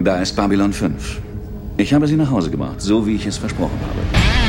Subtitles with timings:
[0.00, 1.20] Da ist Babylon 5.
[1.76, 4.47] Ich habe sie nach Hause gebracht, so wie ich es versprochen habe.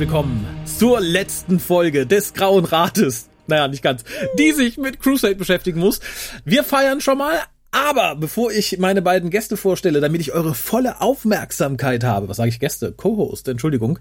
[0.00, 3.28] Willkommen zur letzten Folge des Grauen Rates.
[3.48, 4.02] Naja, nicht ganz.
[4.38, 6.00] Die sich mit Crusade beschäftigen muss.
[6.46, 7.38] Wir feiern schon mal,
[7.70, 12.48] aber bevor ich meine beiden Gäste vorstelle, damit ich eure volle Aufmerksamkeit habe, was sage
[12.48, 12.92] ich Gäste?
[12.92, 13.98] Co-Host, Entschuldigung,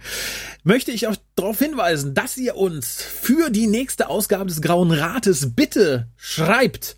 [0.64, 5.54] möchte ich euch darauf hinweisen, dass ihr uns für die nächste Ausgabe des Grauen Rates
[5.54, 6.96] bitte schreibt,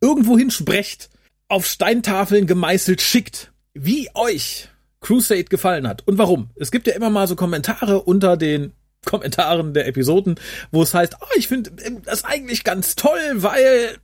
[0.00, 1.10] irgendwohin sprecht,
[1.48, 4.68] auf Steintafeln gemeißelt schickt, wie euch
[5.00, 6.50] Crusade gefallen hat und warum.
[6.56, 8.72] Es gibt ja immer mal so Kommentare unter den
[9.04, 10.34] Kommentaren der Episoden,
[10.72, 11.70] wo es heißt, oh, ich finde
[12.04, 13.98] das eigentlich ganz toll, weil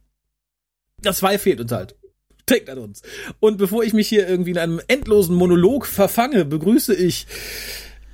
[1.00, 1.96] das zwei fehlt uns halt.
[2.48, 3.02] Denkt an uns.
[3.40, 7.26] Und bevor ich mich hier irgendwie in einem endlosen Monolog verfange, begrüße ich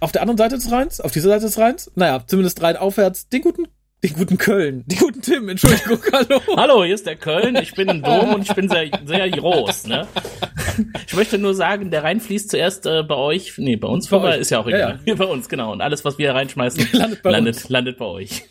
[0.00, 3.28] auf der anderen Seite des Rheins, auf dieser Seite des Rheins, naja, zumindest Rhein aufwärts,
[3.28, 3.67] den guten
[4.04, 6.41] den guten Köln, den guten Tim, Entschuldigung, hallo.
[6.56, 9.88] Hallo, hier ist der Köln, ich bin im Dom und ich bin sehr, sehr groß,
[9.88, 10.06] ne?
[11.08, 14.10] Ich möchte nur sagen, der Rhein fließt zuerst äh, bei euch, nee, bei uns Bei
[14.18, 14.40] vorbei, euch.
[14.42, 15.00] ist ja auch Ja, egal.
[15.05, 15.14] ja.
[15.18, 15.72] Bei uns, genau.
[15.72, 17.68] Und alles, was wir reinschmeißen, Landet bei landet, uns.
[17.68, 18.44] landet bei euch.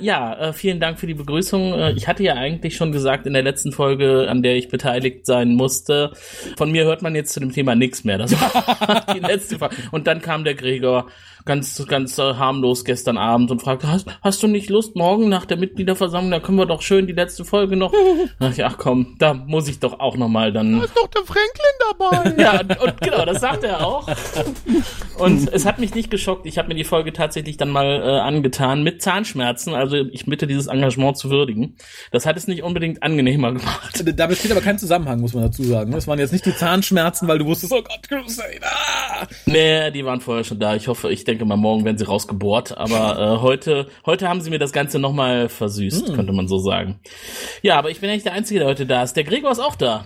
[0.00, 1.72] Ja, äh, vielen Dank für die Begrüßung.
[1.72, 5.24] Äh, Ich hatte ja eigentlich schon gesagt in der letzten Folge, an der ich beteiligt
[5.24, 6.12] sein musste,
[6.58, 8.18] von mir hört man jetzt zu dem Thema nichts mehr.
[8.18, 9.76] Das war die letzte Folge.
[9.92, 11.06] Und dann kam der Gregor
[11.46, 15.46] ganz, ganz äh, harmlos gestern Abend und fragte, hast, hast du nicht Lust, morgen nach
[15.46, 17.92] der Mitgliederversammlung, da können wir doch schön die letzte Folge noch.
[18.40, 20.82] Ach, ja, komm, da muss ich doch auch noch mal dann.
[20.82, 22.42] ist doch der Franklin dabei.
[22.42, 24.08] Ja, und, und genau, das sagt er auch.
[25.18, 26.46] Und es hat mich nicht geschockt.
[26.46, 29.74] Ich habe mir die Folge tatsächlich dann mal äh, angetan mit Zahnschmerzen.
[29.74, 31.76] Also ich bitte dieses Engagement zu würdigen.
[32.12, 34.02] Das hat es nicht unbedingt angenehmer gemacht.
[34.16, 35.92] Da besteht aber kein Zusammenhang, muss man dazu sagen.
[35.92, 39.26] Das waren jetzt nicht die Zahnschmerzen, weil du wusstest, oh Gott, Crusade, ah!
[39.46, 40.76] Nee, die waren vorher schon da.
[40.76, 42.76] Ich hoffe, ich denke mal, morgen werden sie rausgebohrt.
[42.78, 47.00] Aber äh, heute, heute haben sie mir das Ganze nochmal versüßt, könnte man so sagen.
[47.62, 49.14] Ja, aber ich bin ja nicht der Einzige, der heute da ist.
[49.14, 50.04] Der Gregor ist auch da.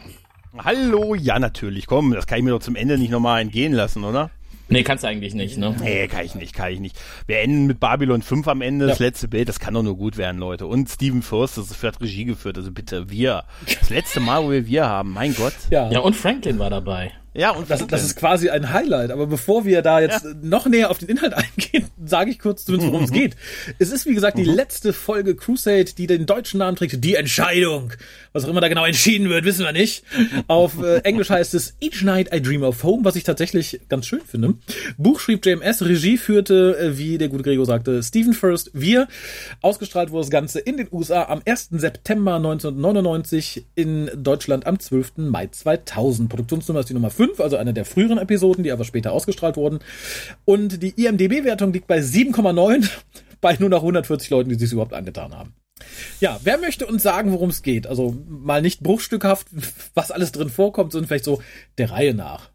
[0.58, 4.04] Hallo, ja natürlich, komm, das kann ich mir doch zum Ende nicht nochmal entgehen lassen,
[4.04, 4.30] oder?
[4.68, 5.74] Nee, kannst du eigentlich nicht, ne?
[5.82, 6.96] Nee, kann ich nicht, kann ich nicht.
[7.26, 9.06] Wir enden mit Babylon 5 am Ende, das Ja.
[9.06, 10.66] letzte Bild, das kann doch nur gut werden, Leute.
[10.66, 13.44] Und Steven Furst, das ist- hat Regie geführt, also bitte, wir.
[13.80, 15.54] Das letzte Mal, wo wir wir haben, mein Gott.
[15.70, 17.12] Ja, Ja, und Franklin war dabei.
[17.34, 19.10] Ja, und das, das ist quasi ein Highlight.
[19.10, 22.92] Aber bevor wir da jetzt noch näher auf den Inhalt eingehen, sage ich kurz zumindest,
[22.92, 23.36] worum es geht.
[23.78, 27.02] Es ist, wie gesagt, die letzte Folge Crusade, die den deutschen Namen trägt.
[27.02, 27.92] Die Entscheidung.
[28.32, 30.04] Was auch immer da genau entschieden wird, wissen wir nicht.
[30.46, 34.06] Auf äh, Englisch heißt es Each Night I Dream of Home, was ich tatsächlich ganz
[34.06, 34.54] schön finde.
[34.96, 38.70] Buch schrieb JMS, Regie führte, äh, wie der gute Gregor sagte, Stephen First.
[38.74, 39.08] Wir.
[39.60, 41.70] Ausgestrahlt wurde das Ganze in den USA am 1.
[41.72, 45.12] September 1999, in Deutschland am 12.
[45.16, 46.28] Mai 2000.
[46.28, 49.80] Produktionsnummer ist die Nummer 5, also eine der früheren Episoden, die aber später ausgestrahlt wurden.
[50.44, 52.88] Und die IMDB-Wertung liegt bei 7,9
[53.40, 55.54] bei nur noch 140 Leuten, die sich überhaupt angetan haben.
[56.20, 57.86] Ja, wer möchte uns sagen, worum es geht?
[57.86, 59.48] Also mal nicht bruchstückhaft,
[59.94, 61.42] was alles drin vorkommt, sondern vielleicht so
[61.76, 62.51] der Reihe nach.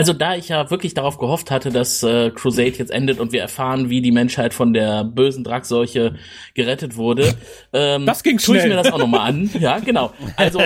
[0.00, 3.42] Also da ich ja wirklich darauf gehofft hatte, dass äh, Crusade jetzt endet und wir
[3.42, 6.14] erfahren, wie die Menschheit von der bösen Dragseuche
[6.54, 7.34] gerettet wurde,
[7.74, 8.74] ähm, Das ging tue ich schnell.
[8.74, 9.50] mir das auch nochmal an.
[9.60, 10.10] Ja, genau.
[10.36, 10.62] Also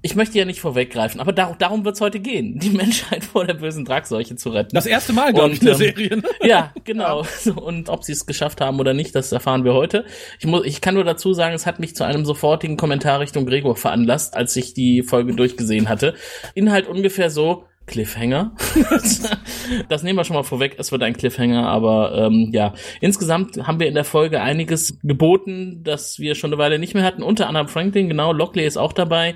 [0.00, 3.44] ich möchte ja nicht vorweggreifen, aber dar darum wird es heute gehen, die Menschheit vor
[3.44, 4.74] der bösen Dragseuche zu retten.
[4.74, 6.16] Das erste Mal, glaube ich, in der ähm, Serie.
[6.16, 6.24] ne?
[6.42, 7.22] Ja, genau.
[7.38, 10.04] So, Und ob sie es geschafft haben oder nicht, das erfahren wir heute.
[10.40, 13.46] Ich, muss, ich kann nur dazu sagen, es hat mich zu einem sofortigen Kommentar Richtung
[13.46, 16.14] Gregor veranlasst, als ich die Folge durchgesehen hatte.
[16.56, 17.66] Inhalt ungefähr so.
[17.86, 18.52] Cliffhanger.
[19.88, 23.80] das nehmen wir schon mal vorweg, es wird ein Cliffhanger, aber ähm, ja, insgesamt haben
[23.80, 27.22] wir in der Folge einiges geboten, das wir schon eine Weile nicht mehr hatten.
[27.22, 29.34] Unter anderem Franklin, genau, Lockley ist auch dabei.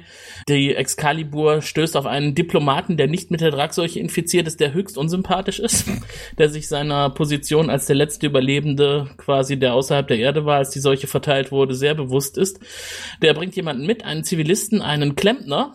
[0.48, 4.96] Die Excalibur stößt auf einen Diplomaten, der nicht mit der Dragseuche infiziert ist, der höchst
[4.96, 5.86] unsympathisch ist,
[6.38, 10.70] der sich seiner Position als der letzte Überlebende quasi, der außerhalb der Erde war, als
[10.70, 12.60] die Seuche verteilt wurde, sehr bewusst ist.
[13.22, 15.74] Der bringt jemanden mit, einen Zivilisten, einen Klempner.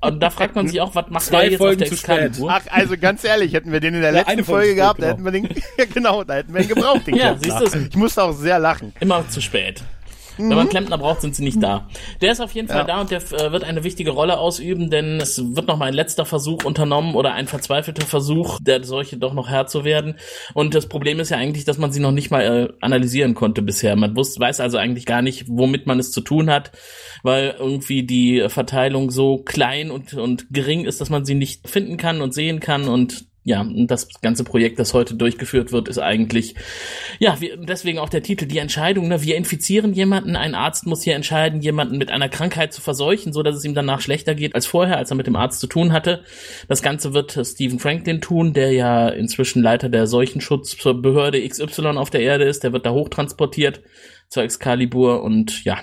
[0.00, 2.32] Und da fragt man sich auch, was macht Zwei der jetzt Folgen zu spät.
[2.48, 5.04] Ach, also ganz ehrlich, hätten wir den in der Ja, letzten eine Folge gehabt, spät,
[5.04, 5.44] da hätten wir den,
[5.78, 7.78] ja genau, da hätten wir ihn gebraucht, den Ja, siehst du?
[7.90, 8.92] Ich musste auch sehr lachen.
[9.00, 9.82] Immer zu spät.
[10.38, 11.88] Wenn man Klempner braucht, sind sie nicht da.
[12.20, 12.84] Der ist auf jeden Fall Ja.
[12.84, 15.94] da und der äh, wird eine wichtige Rolle ausüben, denn es wird noch mal ein
[15.94, 20.16] letzter Versuch unternommen oder ein verzweifelter Versuch, der Seuche doch noch Herr zu werden.
[20.54, 23.62] Und das Problem ist ja eigentlich, dass man sie noch nicht mal äh, analysieren konnte
[23.62, 23.96] bisher.
[23.96, 26.72] Man wusste, weiß also eigentlich gar nicht, womit man es zu tun hat,
[27.22, 31.96] weil irgendwie die Verteilung so klein und, und gering ist, dass man sie nicht finden
[31.96, 36.54] kann und sehen kann und ja, das ganze Projekt, das heute durchgeführt wird, ist eigentlich,
[37.18, 41.02] ja, wir, deswegen auch der Titel, die Entscheidung, ne, wir infizieren jemanden, ein Arzt muss
[41.02, 44.54] hier entscheiden, jemanden mit einer Krankheit zu verseuchen, so dass es ihm danach schlechter geht
[44.54, 46.24] als vorher, als er mit dem Arzt zu tun hatte.
[46.68, 52.20] Das Ganze wird Stephen Franklin tun, der ja inzwischen Leiter der Seuchenschutzbehörde XY auf der
[52.20, 53.80] Erde ist, der wird da hochtransportiert
[54.28, 55.78] zur Excalibur und ja,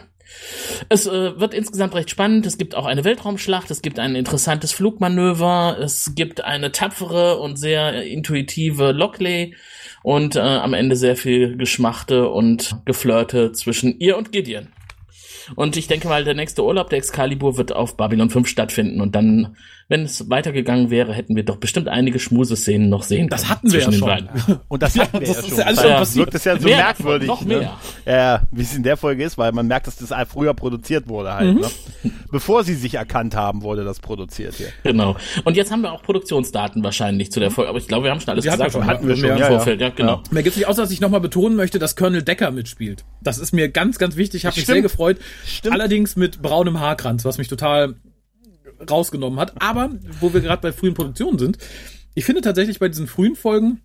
[0.89, 2.45] es äh, wird insgesamt recht spannend.
[2.45, 7.57] Es gibt auch eine Weltraumschlacht, es gibt ein interessantes Flugmanöver, es gibt eine tapfere und
[7.57, 9.55] sehr intuitive Lockley
[10.03, 14.67] und äh, am Ende sehr viel Geschmachte und Geflirte zwischen ihr und Gideon.
[15.55, 19.01] Und ich denke mal, der nächste Urlaub der Excalibur wird auf Babylon 5 stattfinden.
[19.01, 19.55] Und dann,
[19.87, 23.79] wenn es weitergegangen wäre, hätten wir doch bestimmt einige Schmuseszenen noch sehen Das hatten wir
[23.81, 24.01] ja schon.
[24.01, 24.29] beiden.
[24.67, 25.57] Und das hatten wir das ja ist schon.
[25.59, 26.25] ja alles Daher schon passiert.
[26.25, 27.27] wirkt es ja so Mehr merkwürdig.
[27.27, 27.57] noch ne?
[27.59, 27.77] mehr.
[28.07, 31.33] Ja, wie es in der Folge ist, weil man merkt, dass das früher produziert wurde
[31.35, 31.55] halt.
[31.59, 31.67] Ne?
[32.31, 34.69] Bevor sie sich erkannt haben, wurde das produziert hier.
[34.83, 35.17] Genau.
[35.43, 37.69] Und jetzt haben wir auch Produktionsdaten wahrscheinlich zu der Folge.
[37.69, 38.83] Aber ich glaube, wir haben schon alles Die hatten wir gesagt.
[38.83, 39.47] schon, hatten wir schon, im ja, ja.
[39.49, 39.81] Vorfeld.
[39.81, 40.23] Ja, genau.
[40.31, 43.05] Mir gibt's nicht aus, dass ich nochmal betonen möchte, dass Colonel Decker mitspielt.
[43.21, 44.41] Das ist mir ganz, ganz wichtig.
[44.41, 45.17] Ich habe mich sehr gefreut.
[45.45, 45.75] Stimmt.
[45.75, 47.95] Allerdings mit braunem Haarkranz, was mich total
[48.89, 49.61] rausgenommen hat.
[49.61, 51.57] Aber wo wir gerade bei frühen Produktionen sind,
[52.13, 53.81] ich finde tatsächlich bei diesen frühen Folgen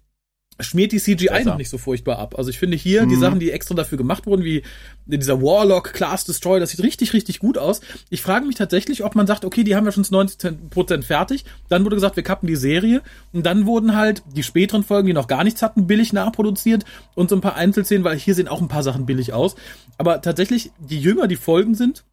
[0.62, 1.50] schmiert die CGI Besser.
[1.50, 2.34] noch nicht so furchtbar ab.
[2.36, 4.62] Also ich finde hier die Sachen, die extra dafür gemacht wurden, wie
[5.06, 7.80] dieser Warlock Class Destroy, das sieht richtig, richtig gut aus.
[8.10, 11.44] Ich frage mich tatsächlich, ob man sagt, okay, die haben wir schon zu 90% fertig.
[11.68, 13.02] Dann wurde gesagt, wir kappen die Serie.
[13.32, 16.84] Und dann wurden halt die späteren Folgen, die noch gar nichts hatten, billig nachproduziert
[17.14, 19.56] und so ein paar Einzelszenen, weil hier sehen auch ein paar Sachen billig aus.
[19.98, 22.04] Aber tatsächlich, je jünger die Folgen sind,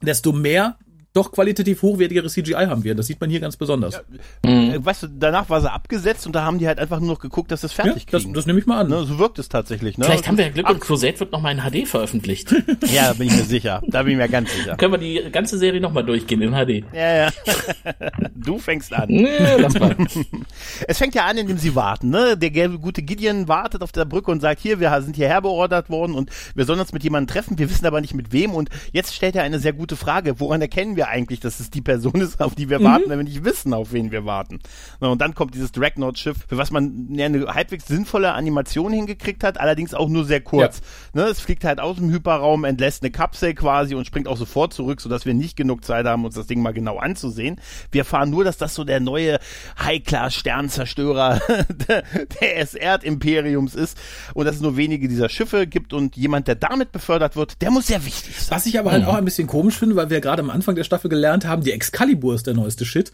[0.00, 0.78] desto mehr
[1.14, 2.94] doch qualitativ hochwertigere CGI haben wir.
[2.94, 4.00] Das sieht man hier ganz besonders.
[4.44, 4.50] Mhm.
[4.72, 7.18] Äh, Weißt du, danach war sie abgesetzt und da haben die halt einfach nur noch
[7.20, 8.34] geguckt, dass sie es Ja, fertig das, kriegen.
[8.34, 8.88] das nehme ich mal an.
[8.88, 9.04] ne?
[9.04, 9.98] So wirkt es tatsächlich.
[9.98, 10.04] Ne?
[10.06, 12.54] Vielleicht haben wir ja Glück und Crusade wird nochmal in HD veröffentlicht.
[12.92, 13.80] Ja, da bin ich mir sicher.
[13.86, 14.76] Da bin ich mir ganz sicher.
[14.76, 16.84] Können wir die ganze Serie nochmal durchgehen in HD?
[16.94, 17.30] Ja, ja.
[18.34, 19.08] Du fängst an.
[19.08, 19.28] Nee,
[19.58, 19.96] lass mal.
[20.88, 22.10] Es fängt ja an, indem sie warten.
[22.10, 22.36] Ne?
[22.36, 25.90] Der gelbe, gute Gideon wartet auf der Brücke und sagt, hier, wir sind hierher beordert
[25.90, 27.58] worden und wir sollen uns mit jemandem treffen.
[27.58, 28.52] Wir wissen aber nicht mit wem.
[28.52, 30.40] Und jetzt stellt er eine sehr gute Frage.
[30.40, 33.24] Woran erkennen wir eigentlich, dass es die Person ist, auf die wir warten, wenn wir
[33.24, 34.60] nicht wissen, auf wen wir warten?
[35.00, 39.58] Und dann kommt dieses Dreadnought-Schiff, für was man ja, eine halbwegs sinnvolle Animation hingekriegt hat,
[39.58, 40.80] allerdings auch nur sehr kurz.
[41.12, 41.22] Ne?
[41.22, 45.00] Es fliegt halt aus dem Hyperraum, entlässt eine Kapsel quasi und springt auch sofort zurück,
[45.00, 47.60] sodass wir nicht genug Zeit haben, uns das Ding mal genau anzusehen.
[47.90, 49.38] Wir erfahren nur, dass das so der neue
[49.82, 51.40] High-Class-Sternzerstörer
[52.40, 53.98] des Erdimperiums ist
[54.34, 57.70] und dass es nur wenige dieser Schiffe gibt und jemand, der damit befördert wird, der
[57.70, 58.56] muss sehr wichtig sein.
[58.56, 60.84] Was ich aber halt auch ein bisschen komisch finde, weil wir gerade am Anfang der
[60.92, 63.12] Staffel gelernt haben, die Excalibur ist der neueste Shit.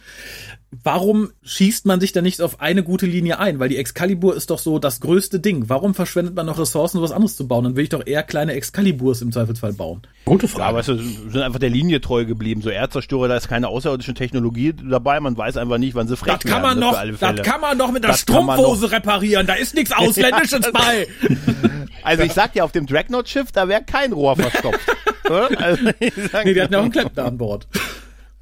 [0.83, 3.59] Warum schießt man sich da nicht auf eine gute Linie ein?
[3.61, 5.69] Weil die Excalibur ist doch so das größte Ding.
[5.69, 7.65] Warum verschwendet man noch Ressourcen, um was anderes zu bauen?
[7.65, 10.03] Dann will ich doch eher kleine Excaliburs im Zweifelsfall bauen.
[10.25, 10.65] Gute Ja, Frage.
[10.65, 12.61] aber es sind einfach der Linie treu geblieben.
[12.61, 15.21] So Erdzerstörer, da ist keine außerirdische Technologie dabei.
[15.21, 17.61] Man weiß einfach nicht, wann sie frech Das kann man werden, ne, noch, das kann
[17.61, 19.47] man noch mit der Das Strumpfhose reparieren.
[19.47, 21.07] Da ist nichts Ausländisches bei.
[22.09, 24.81] Also ich sag dir, auf dem Dreadnought-Schiff, da wäre kein Rohr verstopft.
[25.29, 27.69] Also, Nee, die hatten ja auch einen Klempner an Bord.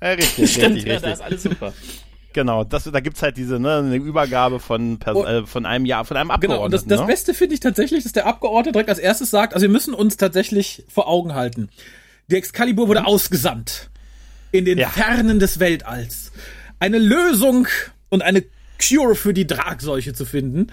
[0.00, 1.12] ja, richtig, Stimmt, richtig, ja, da richtig.
[1.14, 1.72] ist alles super.
[2.32, 5.24] Genau, das, da gibt's halt diese, ne, eine Übergabe von, Pers Oh.
[5.24, 6.52] äh, von einem Jahr, von einem Abgeordneten.
[6.58, 7.06] Genau, und das, das ne?
[7.06, 10.16] Beste finde ich tatsächlich, dass der Abgeordnete direkt als erstes sagt, also wir müssen uns
[10.16, 11.70] tatsächlich vor Augen halten.
[12.28, 13.90] Die Excalibur wurde ausgesandt
[14.52, 14.88] in den Ja.
[14.90, 16.30] Fernen des Weltalls.
[16.78, 17.66] Eine Lösung
[18.10, 18.44] und eine
[18.80, 20.68] Cure für die Tragseuche zu finden.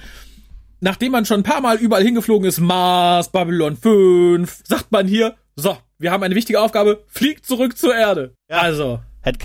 [0.83, 5.35] Nachdem man schon ein paar Mal überall hingeflogen ist, Mars, Babylon 5, sagt man hier,
[5.55, 8.35] so, wir haben eine wichtige Aufgabe, fliegt zurück zur Erde.
[8.49, 8.57] Ja.
[8.57, 9.37] Also, Hätt,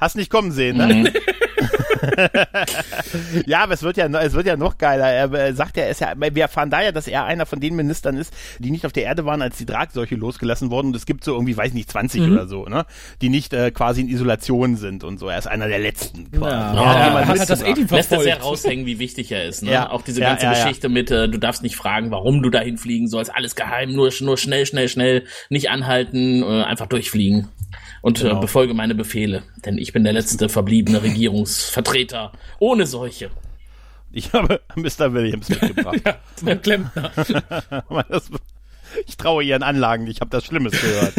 [0.00, 1.12] hast nicht kommen sehen, ne?
[3.46, 5.08] ja, aber es wird ja, es wird ja noch geiler.
[5.08, 7.60] Er äh, sagt ja, er ist ja, wir erfahren da ja, dass er einer von
[7.60, 10.88] den Ministern ist, die nicht auf der Erde waren, als die Tragseuche losgelassen wurden.
[10.88, 12.32] Und es gibt so irgendwie, weiß nicht, 20 Mhm.
[12.32, 12.84] oder so, ne?
[13.22, 15.28] Die nicht äh, quasi in Isolation sind und so.
[15.28, 16.30] Er ist einer der letzten.
[16.30, 16.44] Quasi.
[16.76, 18.42] ja, er jemanden hat halt das Lässt das verfolgt.
[18.44, 19.62] raushängen, wie wichtig er ist.
[19.62, 19.72] Ne?
[19.72, 19.90] Ja.
[19.90, 20.62] Auch diese Ja, ganze ja, ja.
[20.62, 23.34] Geschichte mit, äh, du darfst nicht fragen, warum du dahin fliegen sollst.
[23.34, 27.48] Alles geheim, nur, nur schnell, schnell, schnell, nicht anhalten, äh, einfach durchfliegen.
[28.02, 28.38] Und Genau.
[28.38, 29.42] äh, befolge meine Befehle.
[29.64, 32.32] Denn ich bin der letzte verbliebene Regierungsvertreter.
[32.58, 33.30] Ohne solche.
[34.12, 35.12] Ich habe Mr.
[35.12, 36.00] Williams mitgebracht.
[36.42, 37.10] Der Klempner.
[39.06, 41.14] Ich traue ihren Anlagen, ich habe das Schlimmes gehört.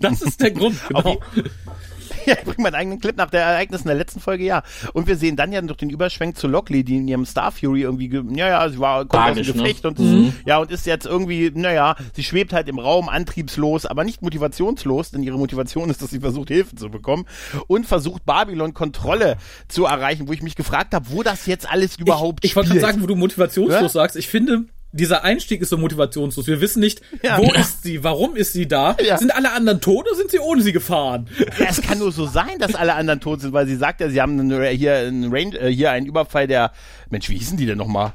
[0.00, 1.18] Das ist der Grund, genau.
[2.26, 4.62] Ja, ich bringe meinen eigenen Clip nach der Ereignissen der letzten Folge, ja.
[4.92, 7.82] Und wir sehen dann ja durch den Überschwenk zu Lockley, die in ihrem Star Fury
[7.82, 9.62] irgendwie, ge- ja, ja, sie war, kommt aus Tragisch, dem ne?
[9.64, 13.86] Gefecht und, ist, ja, und ist jetzt irgendwie, naja, sie schwebt halt im Raum, antriebslos,
[13.86, 17.24] aber nicht motivationslos, denn ihre Motivation ist, dass sie versucht, Hilfe zu bekommen
[17.66, 19.36] und versucht, Babylon Kontrolle
[19.68, 22.68] zu erreichen, wo ich mich gefragt habe, wo das jetzt alles überhaupt Ich, ich wollte
[22.68, 22.82] spielt.
[22.82, 23.88] gerade sagen, wo du motivationslos Ja?
[23.88, 26.46] sagst, ich finde, dieser Einstieg ist so motivationslos.
[26.46, 27.38] Wir wissen nicht, Ja.
[27.38, 28.96] wo ist sie, warum ist sie da?
[29.04, 29.18] Ja.
[29.18, 31.28] Sind alle anderen tot oder sind sie ohne sie gefahren?
[31.68, 34.20] Es kann nur so sein, dass alle anderen tot sind, weil sie sagt ja, sie
[34.20, 36.72] haben einen, hier, einen Rain, äh, hier einen Überfall der,
[37.10, 38.12] Mensch, wie hießen die denn nochmal?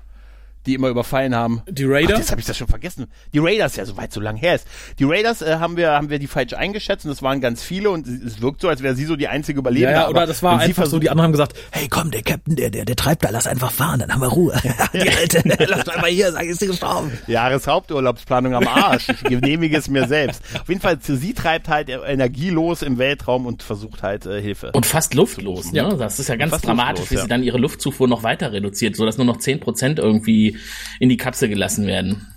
[0.67, 1.61] Die immer überfallen haben.
[1.69, 2.13] Die Raider?
[2.15, 3.07] Ach, jetzt habe ich das schon vergessen.
[3.33, 4.67] Die Raiders, ja, so weit so lang her ist.
[4.99, 7.89] Die Raiders äh, haben wir haben wir die falsch eingeschätzt und es waren ganz viele
[7.89, 9.93] und es wirkt so, als wäre sie so die einzige Ja, Überlebende.
[9.93, 12.55] ja, aber oder das war einfach so, die anderen haben gesagt, Hey, komm, der Captain,
[12.55, 14.59] der, der, der treibt da, lass einfach fahren, dann haben wir Ruhe.
[14.93, 17.11] Die Alte, lass doch mal hier, sag, ist sie gestorben.
[17.27, 19.09] Jahreshaupturlaubsplanung am Arsch.
[19.09, 20.41] Ich genehmige es mir selbst.
[20.59, 24.71] Auf jeden Fall, sie treibt halt energielos im Weltraum und versucht halt äh, Hilfe.
[24.73, 25.77] Und fast luftlos, ne?
[25.77, 25.93] Ja.
[25.93, 27.21] Das ist ja ganz Fast dramatisch, luftlos, wie ja.
[27.21, 30.56] sie dann ihre Luftzufuhr noch weiter reduziert, sodass nur noch 10% irgendwie
[30.99, 32.27] in die Kapsel gelassen werden.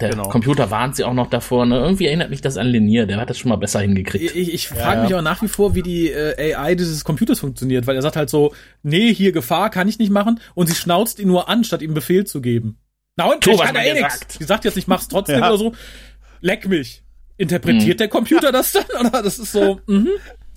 [0.00, 0.28] Der Genau.
[0.28, 1.76] Computer warnt sie auch noch davor, ne?
[1.80, 4.32] Irgendwie erinnert mich das an Linier, der hat das schon mal besser hingekriegt.
[4.36, 7.88] Ich, ich frage mich auch nach wie vor, wie die äh, AI dieses Computers funktioniert,
[7.88, 8.54] weil er sagt halt so,
[8.84, 11.94] nee, hier Gefahr kann ich nicht machen und sie schnauzt ihn nur an, statt ihm
[11.94, 12.78] Befehl zu geben.
[13.16, 14.20] Na und, Tu, ich was kann ja eh nix.
[14.20, 14.38] sagt.
[14.38, 15.48] Die sagt jetzt nicht, mach's trotzdem Ja.
[15.48, 15.74] oder so.
[16.40, 17.02] Leck mich.
[17.36, 18.84] Interpretiert der Computer das dann?
[19.00, 20.08] Oder das ist so, mhm.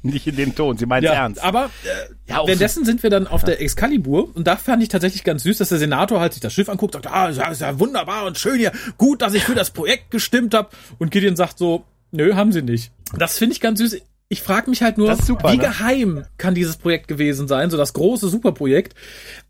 [0.03, 1.13] Nicht in dem Ton, sie meint ja.
[1.13, 1.43] ernst.
[1.43, 4.89] Aber äh, Ja, auch währenddessen sind wir dann auf der Excalibur und da fand ich
[4.89, 7.51] tatsächlich ganz süß, dass der Senator halt sich das Schiff anguckt, sagt, ah, ist ja,
[7.51, 10.69] ja wunderbar und schön hier, gut, dass ich für das Projekt gestimmt habe.
[10.97, 12.91] Und Gideon sagt so, nö, haben sie nicht.
[13.17, 13.97] Das finde ich ganz süß.
[14.29, 15.63] Ich frage mich halt nur, super, wie ne?
[15.63, 18.95] geheim kann dieses Projekt gewesen sein, so das große Superprojekt?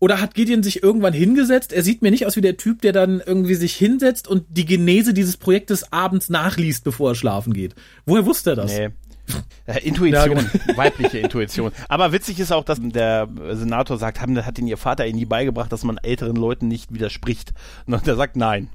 [0.00, 1.72] Oder hat Gideon sich irgendwann hingesetzt?
[1.72, 4.66] Er sieht mir nicht aus wie der Typ, der dann irgendwie sich hinsetzt und die
[4.66, 7.76] Genese dieses Projektes abends nachliest, bevor er schlafen geht.
[8.06, 8.76] Woher wusste er das?
[8.76, 8.90] Nee.
[9.66, 10.76] Äh, Intuition, Ja, genau.
[10.76, 11.70] weibliche Intuition.
[11.88, 15.24] Aber witzig ist auch, dass der Senator sagt, haben, hat ihn ihr Vater ihnen nie
[15.24, 17.52] beigebracht, dass man älteren Leuten nicht widerspricht.
[17.86, 18.68] Und der sagt nein.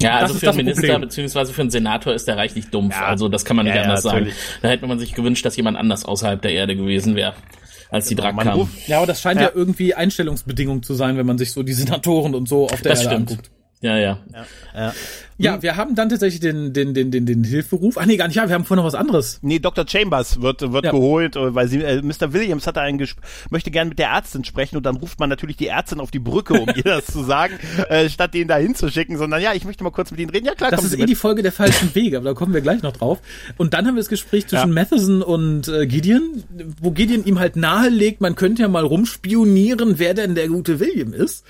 [0.00, 1.00] Ja, Das also ist für das einen Minister Problem.
[1.02, 2.94] beziehungsweise für einen Senator ist der reichlich dumpf.
[2.96, 3.06] Ja.
[3.06, 4.18] Also das kann man nicht Ja, ja, anders sagen.
[4.20, 4.38] natürlich.
[4.62, 7.34] Da hätte man sich gewünscht, dass jemand anders außerhalb der Erde gewesen wäre,
[7.90, 8.68] als die Drak Man kam.
[8.86, 9.48] Ja, aber das scheint ja.
[9.48, 9.52] Ja.
[9.54, 13.02] irgendwie Einstellungsbedingung zu sein, wenn man sich so die Senatoren und so auf der Das
[13.02, 13.30] Erde stimmt.
[13.30, 13.50] anguckt.
[13.80, 14.18] Ja, ja.
[14.74, 14.92] Ja.
[15.40, 17.96] Ja, wir haben dann tatsächlich den, den, den, den, den Hilferuf.
[17.96, 18.34] Ach nee, gar nicht.
[18.34, 19.38] Ja, wir haben vorhin noch was anderes.
[19.42, 19.84] Nee, Dr.
[19.86, 20.90] Chambers wird, wird Ja.
[20.90, 22.32] geholt, äh, weil sie, äh, Mr.
[22.32, 23.18] Williams hat da einen Gesp
[23.50, 26.18] möchte gern mit der Ärztin sprechen und dann ruft man natürlich die Ärztin auf die
[26.18, 27.54] Brücke, um ihr das zu sagen,
[27.88, 30.46] äh, statt den da hinzuschicken, sondern ja, ich möchte mal kurz mit ihnen reden.
[30.46, 31.10] Ja klar, Das ist Sie eh mit.
[31.10, 33.20] die Folge der falschen Wege, aber da kommen wir gleich noch drauf.
[33.58, 36.42] Und dann haben wir das Gespräch zwischen Matheson und äh, Gideon,
[36.82, 41.12] wo Gideon ihm halt nahelegt, man könnte ja mal rumspionieren, wer denn der gute William
[41.12, 41.44] ist.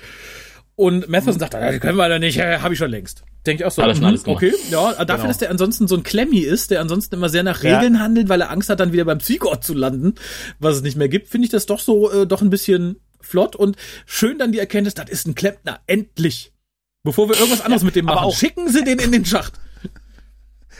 [0.79, 3.23] Und Matheson sagt, ah, das können wir da nicht, äh, habe ich schon längst.
[3.45, 4.37] Denke ich auch so, schon mhm, alles gemacht.
[4.43, 5.27] okay, ja, dafür, Genau.
[5.27, 7.79] dass der ansonsten so ein Klemmi ist, der ansonsten immer sehr nach Ja.
[7.79, 10.15] Regeln handelt, weil er Angst hat, dann wieder beim Psychot zu landen,
[10.59, 13.57] was es nicht mehr gibt, finde ich das doch so, äh, doch ein bisschen flott
[13.57, 16.53] und schön dann die Erkenntnis, das ist ein Klempner, endlich.
[17.03, 19.55] Bevor wir irgendwas anderes mit dem machen, auch- schicken Sie den in den Schacht.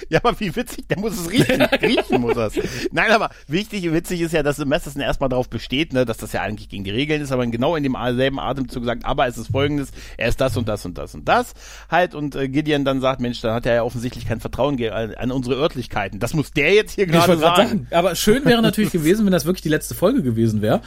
[0.09, 1.61] Ja, aber wie witzig, der muss es riechen.
[1.81, 2.53] riechen muss das.
[2.91, 6.41] Nein, aber wichtig, witzig ist ja, dass Masterson erstmal darauf besteht, ne, dass das ja
[6.41, 9.51] eigentlich gegen die Regeln ist, aber genau in dem selben Atemzug sagt, aber es ist
[9.51, 11.53] folgendes, er ist das und das und das und das
[11.89, 15.13] halt und äh, Gideon dann sagt, Mensch, dann hat er ja offensichtlich kein Vertrauen an,
[15.13, 16.19] an unsere Örtlichkeiten.
[16.19, 17.67] Das muss der jetzt hier gerade sagen.
[17.69, 17.87] sagen.
[17.91, 20.81] Aber schön wäre natürlich gewesen, wenn das wirklich die letzte Folge gewesen wäre.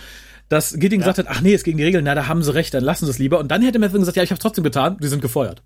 [0.48, 2.74] Dass Gideon gesagt hat, ach nee, ist gegen die Regeln, na, da haben sie recht,
[2.74, 3.38] dann lassen sie es lieber.
[3.38, 5.62] Und dann hätte Matthew gesagt, ja, ich habe trotzdem getan, die sind gefeuert.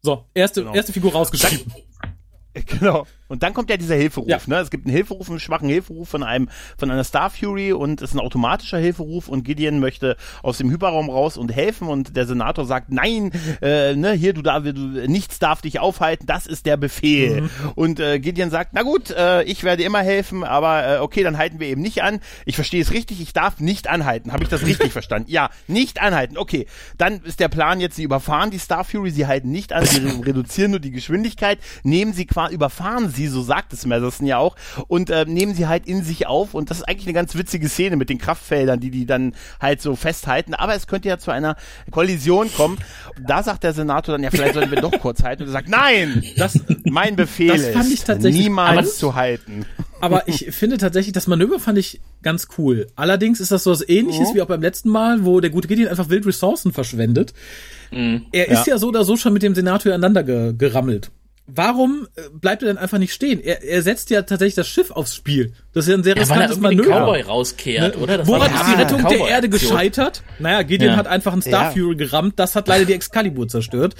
[0.00, 0.74] So, erste, Genau.
[0.74, 1.70] erste Figur rausgeschrieben.
[2.54, 3.06] Genau.
[3.32, 4.38] Und dann kommt ja dieser Hilferuf, Ja.
[4.46, 4.56] ne?
[4.58, 8.10] Es gibt einen Hilferuf, einen schwachen Hilferuf von einem, von einer Star Fury und es
[8.10, 12.26] ist ein automatischer Hilferuf und Gideon möchte aus dem Hyperraum raus und helfen und der
[12.26, 13.30] Senator sagt, nein,
[13.62, 14.72] äh, ne, hier, du da, du,
[15.08, 17.48] nichts darf dich aufhalten, das ist der Befehl.
[17.74, 21.38] Und äh, Gideon sagt, na gut, äh, ich werde immer helfen, aber äh, okay, dann
[21.38, 22.20] halten wir eben nicht an.
[22.44, 24.32] Ich verstehe es richtig, ich darf nicht anhalten.
[24.32, 25.30] Habe ich das richtig verstanden?
[25.30, 26.36] Ja, nicht anhalten.
[26.36, 26.66] Okay,
[26.98, 30.00] dann ist der Plan jetzt, sie überfahren die Star Fury, sie halten nicht an, sie
[30.06, 34.38] re- reduzieren nur die Geschwindigkeit, nehmen sie quasi, überfahren sie, so sagt es Madison ja
[34.38, 34.56] auch,
[34.88, 37.68] und äh, nehmen sie halt in sich auf und das ist eigentlich eine ganz witzige
[37.68, 41.30] Szene mit den Kraftfeldern, die die dann halt so festhalten, aber es könnte ja zu
[41.30, 41.56] einer
[41.90, 42.78] Kollision kommen.
[43.26, 45.68] Da sagt der Senator dann, ja, vielleicht sollten wir doch kurz halten und er sagt,
[45.68, 49.66] nein, Das, mein Befehl Das fand ich ist, tatsächlich- niemals zu halten.
[50.00, 52.86] aber ich finde tatsächlich, das Manöver fand ich ganz cool.
[52.96, 55.88] Allerdings ist das so was ähnliches wie auch beim letzten Mal, wo der gute Gideon
[55.88, 57.32] einfach wild Ressourcen verschwendet.
[57.90, 61.10] Er ist ja so oder so schon mit dem Senator aneinander ge gerammelt.
[61.46, 63.40] Warum äh, bleibt er denn einfach nicht stehen?
[63.42, 65.52] Er, er setzt ja tatsächlich das Schiff aufs Spiel.
[65.72, 67.06] Das ist ja ein sehr Ja, weil er riskantes irgendwie den Manöver.
[67.06, 68.18] Cowboy rauskehrt, oder?
[68.18, 69.28] Das Woran ist die Rettung der.
[69.28, 70.22] Erde gescheitert?
[70.38, 70.96] Naja, Gideon Ja.
[70.96, 71.70] hat einfach einen Star Ja.
[71.72, 72.38] Fury gerammt.
[72.38, 73.96] Das hat leider die Excalibur zerstört.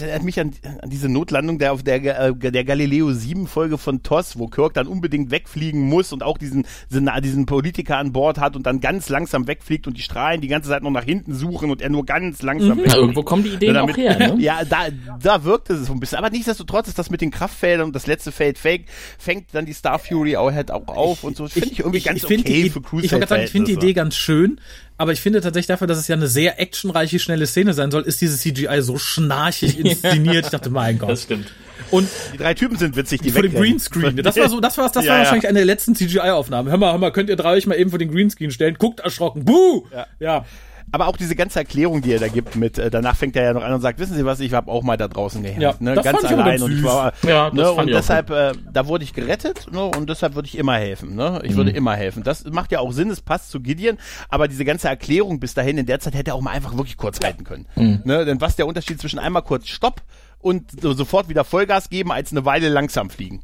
[0.00, 3.76] Das erinnert mich an, an diese Notlandung der, auf der, äh, der Galileo 7 Folge
[3.76, 8.38] von TOS, wo Kirk dann unbedingt wegfliegen muss und auch diesen, diesen Politiker an Bord
[8.38, 11.34] hat und dann ganz langsam wegfliegt und die Strahlen die ganze Zeit noch nach hinten
[11.34, 12.94] suchen und er nur ganz langsam Na, weg.
[12.94, 14.36] irgendwo kommen die Ideen damit- auch her, ne?
[14.40, 14.86] Ja, da,
[15.22, 16.16] da wirkt es so ein bisschen.
[16.16, 18.86] Aber nichtsdestotrotz ist das mit den Kraftfeldern und das letzte Feld fake,
[19.18, 21.46] fängt dann die Star Fury auch, halt auch auf und so.
[21.46, 23.92] Finde ich, irgendwie ganz find okay die, für Ich Cruise sagen, ich finde die Idee
[23.92, 24.60] ganz schön,
[25.00, 28.02] aber ich finde tatsächlich dafür, dass es ja eine sehr actionreiche, schnelle Szene sein soll,
[28.02, 30.44] ist dieses CGI so schnarchig inszeniert.
[30.44, 31.08] Ich dachte, mein Gott.
[31.08, 31.46] Das stimmt.
[31.90, 33.54] Und Die drei Typen sind witzig, die vor dem.
[33.54, 34.14] Greenscreen.
[34.18, 35.24] Das war so, das war, das Ja, war ja.
[35.24, 36.68] wahrscheinlich eine der letzten CGI-Aufnahmen.
[36.68, 38.76] Hör mal, hör mal, könnt ihr drei euch mal eben vor den Greenscreen stellen?
[38.78, 39.46] Guckt erschrocken.
[39.46, 39.84] Buh!
[39.90, 40.06] Ja.
[40.18, 40.44] ja.
[40.92, 43.52] Aber auch diese ganze Erklärung, die er da gibt, mit äh, danach fängt er ja
[43.52, 45.84] noch an und sagt, wissen Sie was, ich habe auch mal da draußen geherrscht, Ja,
[45.94, 49.12] ne, ganz allein ganz und ich war, Ja, ne, und deshalb, äh, da wurde ich
[49.12, 51.56] gerettet, ne, und deshalb würde ich immer helfen, ne, ich Mhm.
[51.56, 52.22] würde immer helfen.
[52.22, 55.78] Das macht ja auch Sinn, es passt zu Gideon, aber diese ganze Erklärung bis dahin
[55.78, 58.00] in der Zeit hätte er auch mal einfach wirklich kurz halten können, Mhm.
[58.04, 60.02] ne, denn was der Unterschied zwischen einmal kurz Stopp
[60.40, 63.42] und so, sofort wieder Vollgas geben, als eine Weile langsam fliegen.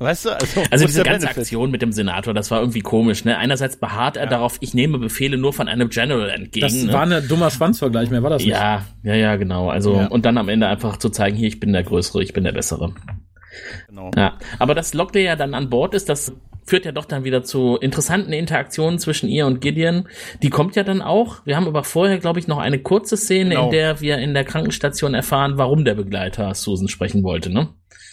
[0.00, 0.30] Weißt du?
[0.30, 1.42] Also, Also diese der ganze Benefit?
[1.42, 3.24] Aktion mit dem Senator, das war irgendwie komisch.
[3.24, 3.36] Ne?
[3.36, 6.66] Einerseits beharrt er darauf, ich nehme Befehle nur von einem General entgegen.
[6.66, 6.92] Das ne?
[6.92, 8.50] war ein dummer Schwanzvergleich, mehr war das nicht.
[8.52, 9.68] ja, ja, ja, genau.
[9.70, 10.06] Also Ja.
[10.06, 12.52] und dann am Ende einfach zu zeigen, hier ich bin der Größere, ich bin der
[12.52, 12.94] Bessere.
[13.88, 14.10] Genau.
[14.16, 16.32] Ja, aber dass Lockley ja dann an Bord ist, das
[16.64, 20.06] führt ja doch dann wieder zu interessanten Interaktionen zwischen ihr und Gideon.
[20.42, 21.38] Die kommt ja dann auch.
[21.46, 23.64] Wir haben aber vorher, glaube ich, noch eine kurze Szene, Genau.
[23.66, 27.50] in der wir in der Krankenstation erfahren, warum der Begleiter Susan sprechen wollte.
[27.50, 27.68] Ne?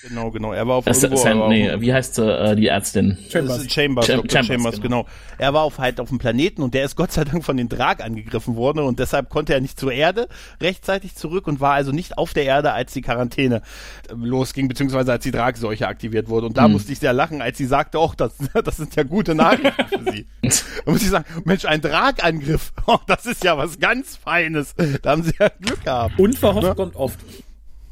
[0.08, 0.54] Genau, genau.
[0.54, 3.18] Er war auf Das, irgendwo, Sam, nee, auf- wie heißt äh, die Ärztin?
[3.30, 3.58] Chambers.
[3.64, 4.30] Ist Chambers, Cham- Dr.
[4.32, 5.06] Chambers, Chambers, genau.
[5.40, 7.70] Er war auf halt auf dem Planeten und der ist Gott sei Dank von den
[7.70, 10.28] Drag angegriffen worden und deshalb konnte er nicht zur Erde
[10.62, 13.64] rechtzeitig zurück und war also nicht auf der Erde, als die Quarantäne
[14.10, 16.46] äh, losging, beziehungsweise als die Dragseuche aktiviert wurde.
[16.48, 19.34] Und da musste ich sehr lachen, als sie sagte, oh, das, das sind ja gute
[19.34, 20.26] Nachrichten für sie.
[20.86, 24.76] Da muss ich sagen, Mensch, ein Dragangriff, oh, das ist ja was ganz Feines.
[25.02, 26.20] Da haben sie ja Glück gehabt.
[26.20, 26.76] Unverhofft Ne?
[26.76, 27.20] kommt oft.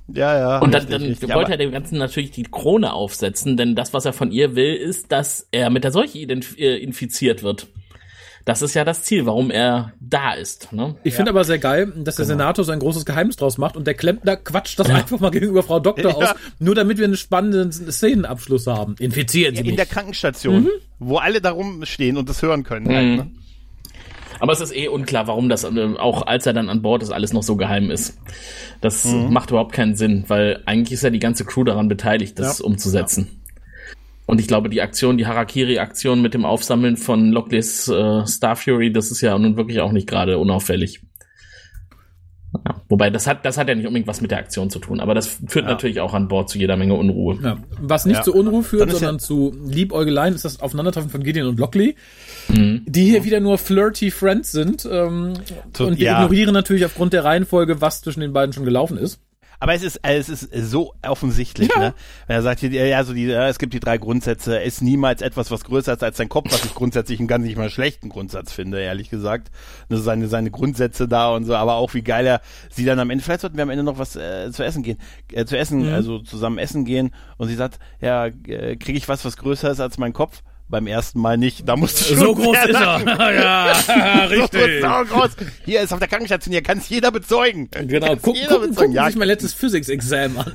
[0.07, 0.59] Ja, ja.
[0.59, 1.33] Und dann, richtig, dann richtig.
[1.33, 4.73] wollte er dem Ganzen natürlich die Krone aufsetzen, denn das, was er von ihr will,
[4.75, 7.67] ist, dass er mit der Seuche äh, infiziert wird.
[8.45, 10.73] Das ist ja das Ziel, warum er da ist.
[10.73, 10.97] Ne?
[11.05, 13.87] Ich finde aber sehr geil, dass der Senator so ein großes Geheimnis draus macht und
[13.87, 16.31] der Klempner quatscht das einfach mal gegenüber Frau Doktor Ja.
[16.31, 18.95] aus, nur damit wir einen spannenden Szenenabschluss haben.
[18.99, 19.75] Infizieren Sie in mich.
[19.77, 20.69] der Krankenstation, Mhm.
[20.99, 22.89] wo alle darum stehen und das hören können.
[22.93, 23.31] Halt, ne?
[24.43, 27.11] Aber es ist eh unklar, warum das, äh, auch als er dann an Bord ist,
[27.11, 28.17] alles noch so geheim ist.
[28.81, 29.31] Das Mhm.
[29.31, 32.65] macht überhaupt keinen Sinn, weil eigentlich ist ja die ganze Crew daran beteiligt, das Ja.
[32.65, 33.39] umzusetzen.
[34.25, 38.91] Und ich glaube, die Aktion, die Harakiri-Aktion mit dem Aufsammeln von Lockleys äh, Star Fury,
[38.91, 40.99] das ist ja nun wirklich auch nicht gerade unauffällig.
[42.65, 44.99] Ja, wobei, das hat, das hat ja nicht unbedingt was mit der Aktion zu tun,
[44.99, 47.39] aber das führt natürlich auch an Bord zu jeder Menge Unruhe.
[47.43, 47.57] Ja.
[47.81, 48.23] Was nicht Ja.
[48.23, 51.95] zu Unruhe führt, ja- sondern zu Liebäugeleien, ist das Aufeinandertreffen von Gideon und Lockley,
[52.49, 52.83] Mhm.
[52.85, 54.85] die hier wieder nur flirty Friends sind.
[54.89, 55.33] Ähm,
[55.79, 56.17] und wir ja.
[56.23, 59.19] ignorieren natürlich aufgrund der Reihenfolge, was zwischen den beiden schon gelaufen ist.
[59.63, 61.79] Aber es ist, äh, es ist so offensichtlich, Ja.
[61.79, 61.93] ne?
[62.27, 65.51] Wenn er sagt, ja, so die, ja, es gibt die drei Grundsätze, ist niemals etwas,
[65.51, 68.51] was größer ist als dein Kopf, was ich grundsätzlich einen ganz nicht mal schlechten Grundsatz
[68.51, 69.51] finde, ehrlich gesagt.
[69.87, 73.09] Ist seine, seine Grundsätze da und so, aber auch wie geil er sie dann am
[73.09, 74.97] Ende, vielleicht sollten wir am Ende noch was äh, zu essen gehen,
[75.31, 75.93] äh, zu essen, Mhm.
[75.93, 79.79] also zusammen essen gehen und sie sagt, ja, äh, kriege ich was, was größer ist
[79.79, 80.43] als mein Kopf?
[80.69, 81.67] Beim ersten Mal nicht.
[81.67, 83.33] Da musst du So schon groß sehr ist er.
[83.35, 84.81] ja, So, richtig.
[84.81, 85.31] so groß.
[85.65, 87.69] Hier ist auf der Krankenstation, hier kann es jeder bezeugen.
[87.71, 88.75] Genau, guck, jeder gucken, bezeugen.
[88.75, 90.53] gucken Ja, sich mein letztes Physics-Exam an.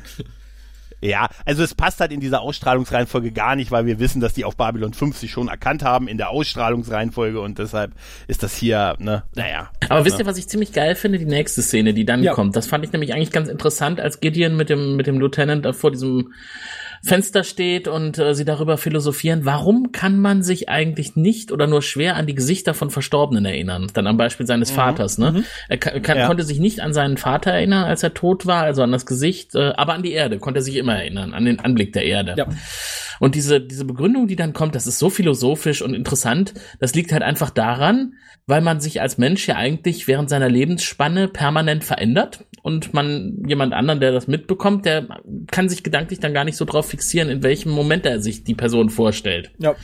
[1.01, 4.45] Ja, also es passt halt in dieser Ausstrahlungsreihenfolge gar nicht, weil wir wissen, dass die
[4.45, 7.93] auf Babylon 5 sich schon erkannt haben in der Ausstrahlungsreihenfolge und deshalb
[8.27, 9.71] ist das hier, ne, naja.
[9.89, 11.19] Aber wisst ihr, was ich ziemlich geil finde?
[11.21, 12.33] Die nächste Szene, die dann Ja.
[12.33, 12.57] kommt.
[12.57, 15.73] Das fand ich nämlich eigentlich ganz interessant, als Gideon mit dem, mit dem Lieutenant da
[15.73, 16.33] vor diesem
[17.05, 19.45] Fenster steht und äh, sie darüber philosophieren.
[19.45, 23.87] Warum kann man sich eigentlich nicht oder nur schwer an die Gesichter von Verstorbenen erinnern?
[23.95, 25.45] Dann am Beispiel seines Vaters, ne?
[25.69, 26.27] Er ka- kann, Ja.
[26.27, 29.55] konnte sich nicht an seinen Vater erinnern, als er tot war, also an das Gesicht,
[29.55, 32.35] äh, aber an die Erde konnte er sich immer erinnern, an den Anblick der Erde.
[32.37, 32.47] Ja.
[33.21, 37.11] Und diese, diese Begründung, die dann kommt, das ist so philosophisch und interessant, das liegt
[37.13, 38.15] halt einfach daran,
[38.47, 43.73] weil man sich als Mensch ja eigentlich während seiner Lebensspanne permanent verändert und man jemand
[43.73, 45.07] anderen, der das mitbekommt, der
[45.51, 48.55] kann sich gedanklich dann gar nicht so drauf fixieren, in welchem Moment er sich die
[48.55, 49.75] Person vorstellt, Ja.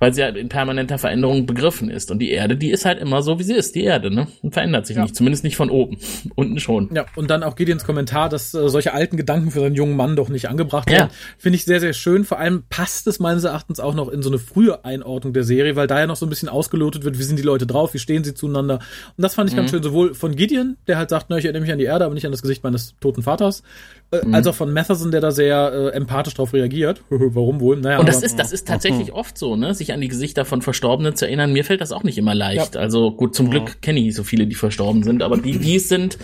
[0.00, 2.10] weil sie halt in permanenter Veränderung begriffen ist.
[2.10, 4.26] Und die Erde, die ist halt immer so, wie sie ist, die Erde, ne?
[4.42, 5.02] Und verändert sich Ja.
[5.02, 5.98] nicht, zumindest nicht von oben.
[6.34, 6.88] Unten schon.
[6.94, 10.16] Ja, und dann auch Gideons Kommentar, dass äh, solche alten Gedanken für seinen jungen Mann
[10.16, 10.98] doch nicht angebracht Ja.
[10.98, 11.10] werden.
[11.38, 12.24] Finde ich sehr, sehr schön.
[12.24, 15.76] Vor allem passt es meines Erachtens auch noch in so eine frühe Einordnung der Serie,
[15.76, 17.98] weil da ja noch so ein bisschen ausgelotet wird, wie sind die Leute drauf, wie
[17.98, 18.76] stehen sie zueinander.
[19.16, 19.58] Und das fand ich Mhm.
[19.58, 22.04] ganz schön, sowohl von Gideon, der halt sagt, na, ich erinnere mich an die Erde,
[22.06, 23.62] aber nicht an das Gesicht meines toten Vaters,
[24.10, 24.34] äh, Mhm.
[24.34, 27.02] als auch von Matheson, der da sehr äh, empathisch drauf reagiert.
[27.10, 27.76] Warum wohl?
[27.76, 29.74] Naja, Und das aber- ist, das ist tatsächlich oft so, ne?
[29.74, 31.52] Sich an die Gesichter von Verstorbenen zu erinnern.
[31.52, 32.76] Mir fällt das auch nicht immer leicht.
[32.76, 35.76] Also gut, zum Glück kenne ich nicht so viele, die verstorben sind, aber die, die
[35.76, 36.16] es sind,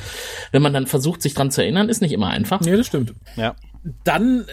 [0.52, 2.60] wenn man dann versucht, sich dran zu erinnern, ist nicht immer einfach.
[2.60, 3.12] Nee, das stimmt.
[3.36, 3.54] Ja.
[4.04, 4.44] Dann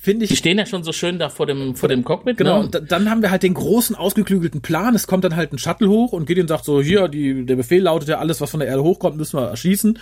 [0.00, 2.58] finde Die ich stehen ja schon so schön da vor dem, vor dem Cockpit, Genau,
[2.58, 2.64] ne?
[2.64, 4.94] und da- dann haben wir halt den großen, ausgeklügelten Plan.
[4.94, 7.82] Es kommt dann halt ein Shuttle hoch und Gideon sagt so, hier, die, der Befehl
[7.82, 9.98] lautet ja, alles, was von der Erde hochkommt, müssen wir erschießen.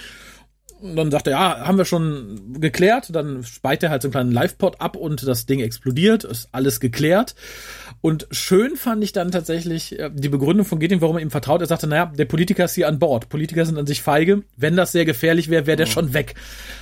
[0.84, 3.08] Und dann sagt er, ja, haben wir schon geklärt.
[3.14, 6.24] Dann speit er halt so einen kleinen Live-Pod ab und das Ding explodiert.
[6.24, 7.34] Ist alles geklärt.
[8.02, 11.62] Und schön fand ich dann tatsächlich äh, die Begründung von Gideon, warum er ihm vertraut.
[11.62, 13.30] Er sagte, naja, der Politiker ist hier an Bord.
[13.30, 14.42] Politiker sind an sich feige.
[14.58, 16.34] Wenn das sehr gefährlich wäre, wäre der schon weg.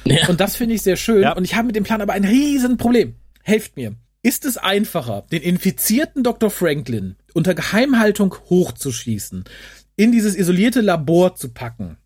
[0.04, 0.28] Ja.
[0.28, 1.22] Und das finde ich sehr schön.
[1.22, 1.36] Ja.
[1.36, 3.14] Und ich habe mit dem Plan aber ein Riesenproblem.
[3.44, 3.94] Helft mir.
[4.24, 6.50] Ist es einfacher, den infizierten Dr.
[6.50, 9.44] Franklin unter Geheimhaltung hochzuschießen,
[9.94, 11.98] in dieses isolierte Labor zu packen,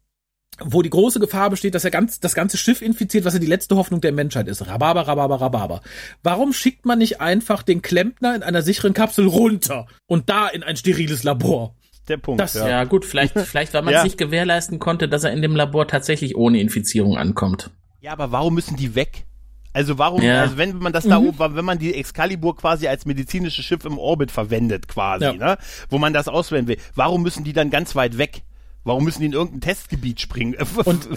[0.65, 3.47] wo die große Gefahr besteht, dass er ganz, das ganze Schiff infiziert, was ja die
[3.47, 4.67] letzte Hoffnung der Menschheit ist.
[4.67, 5.81] Rhabarber, Rhabarber, Rhabarber.
[6.23, 10.63] Warum schickt man nicht einfach den Klempner in einer sicheren Kapsel runter und da in
[10.63, 11.75] ein steriles Labor?
[12.09, 12.41] Der Punkt.
[12.41, 12.69] Das- ja.
[12.69, 14.03] Ja, gut, vielleicht, vielleicht, weil man Ja.
[14.03, 17.71] sich gewährleisten konnte, dass er in dem Labor tatsächlich ohne Infizierung ankommt.
[18.01, 19.25] ja, aber warum müssen die weg?
[19.73, 20.41] Also warum, Ja.
[20.41, 23.99] also wenn man das da oben, wenn man die Excalibur quasi als medizinisches Schiff im
[23.99, 25.33] Orbit verwendet quasi, Ja.
[25.35, 25.59] ne,
[25.91, 28.43] wo man das auswählen will, warum müssen die dann ganz weit weg?
[28.87, 30.55] Warum müssen die in irgendein Testgebiet springen?
[30.85, 31.09] Und,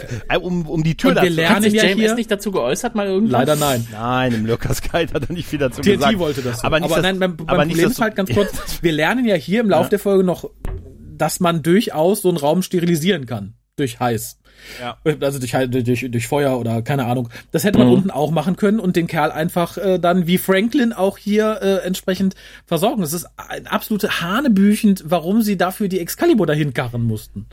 [0.41, 2.31] um, um die Tür und da wir zu lernen Hat sich ja JMS hier- nicht
[2.31, 3.31] dazu geäußert mal irgendwann?
[3.41, 3.85] Leider nein.
[3.91, 6.19] Nein, im Lurkers Guide hat er nicht viel dazu TNT gesagt.
[6.19, 6.59] wollte das.
[6.61, 6.63] So.
[6.67, 9.23] Aber, nicht, dass- nein, beim, beim aber nicht, Problem ist halt ganz kurz, wir lernen
[9.25, 10.49] ja hier im Lauf der Folge noch,
[11.15, 13.53] dass man durchaus so einen Raum sterilisieren kann.
[13.79, 14.37] Durch heiß.
[14.81, 14.97] Ja.
[15.21, 15.53] Also durch,
[15.85, 17.29] durch, durch Feuer oder keine Ahnung.
[17.51, 17.93] Das hätte man Mhm.
[17.93, 21.75] unten auch machen können und den Kerl einfach äh, dann wie Franklin auch hier äh,
[21.87, 23.01] entsprechend versorgen.
[23.01, 27.45] Das ist ein absolute Hanebüchend, warum sie dafür die Excalibur dahin karren mussten.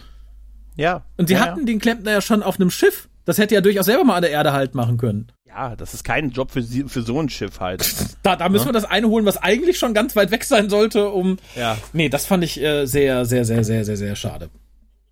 [0.77, 1.05] ja.
[1.17, 3.09] Und sie ja, hatten den Klempner ja schon auf einem Schiff.
[3.25, 5.29] Das hätte ja durchaus selber mal an der Erde halt machen können.
[5.47, 7.87] Ja, das ist kein Job für, sie, für so ein Schiff halt.
[8.25, 11.11] Da, da müssen wir das eine holen, was eigentlich schon ganz weit weg sein sollte,
[11.11, 11.39] um.
[11.55, 11.79] Ja.
[11.93, 14.51] Nee, das fand ich äh, sehr, sehr, sehr, sehr, sehr, sehr schade.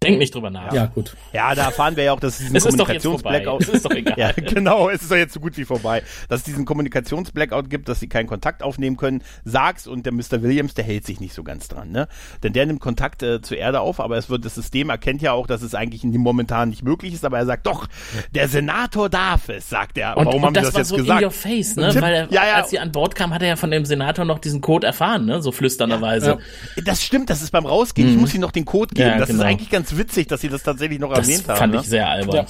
[0.04, 0.72] Denk nicht drüber nach.
[0.72, 1.16] Ja, gut.
[1.32, 3.40] Ja, da erfahren wir ja auch, dass es diesen Es ist doch jetzt vorbei.
[3.40, 4.14] Kommunikations-Blackout Es ist doch egal.
[4.24, 6.02] Ja, genau, es ist doch jetzt so gut wie vorbei.
[6.28, 10.42] Dass es diesen Kommunikations-Blackout gibt, dass sie keinen Kontakt aufnehmen können, sagst und der Mr.
[10.42, 12.08] Williams, der hält sich nicht so ganz dran, ne?
[12.42, 15.32] Denn der nimmt Kontakt äh, zur Erde auf, aber es wird, das System erkennt ja
[15.32, 17.86] auch, dass es eigentlich momentan nicht möglich ist, aber er sagt, doch,
[18.34, 20.16] der Senator darf es, sagt er.
[20.16, 21.20] Und, Warum und haben die das das war jetzt so gesagt?
[21.20, 21.90] in your face, ne?
[21.90, 22.54] Tipp- Weil er, ja, ja.
[22.56, 25.26] als sie an Bord kam, hat er ja von dem Senator noch diesen Code erfahren,
[25.26, 25.42] ne?
[25.42, 26.38] So flüsternderweise.
[26.76, 26.82] Ja.
[26.84, 28.08] Das stimmt, das ist beim Rausgehen.
[28.08, 29.08] Ich muss ihnen noch den Code geben.
[29.08, 29.12] Mhm.
[29.14, 29.48] Ja, das ist genau.
[29.48, 31.58] eigentlich ganz witzig, dass sie das tatsächlich noch Das erwähnt haben.
[31.58, 31.80] fand ne?
[31.80, 32.36] ich sehr albern.
[32.36, 32.46] Ja.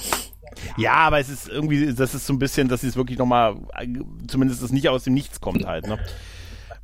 [0.77, 3.55] Ja, aber es ist irgendwie, das ist so ein bisschen, dass sie es wirklich nochmal,
[4.27, 5.99] zumindest es nicht aus dem Nichts kommt halt, ne?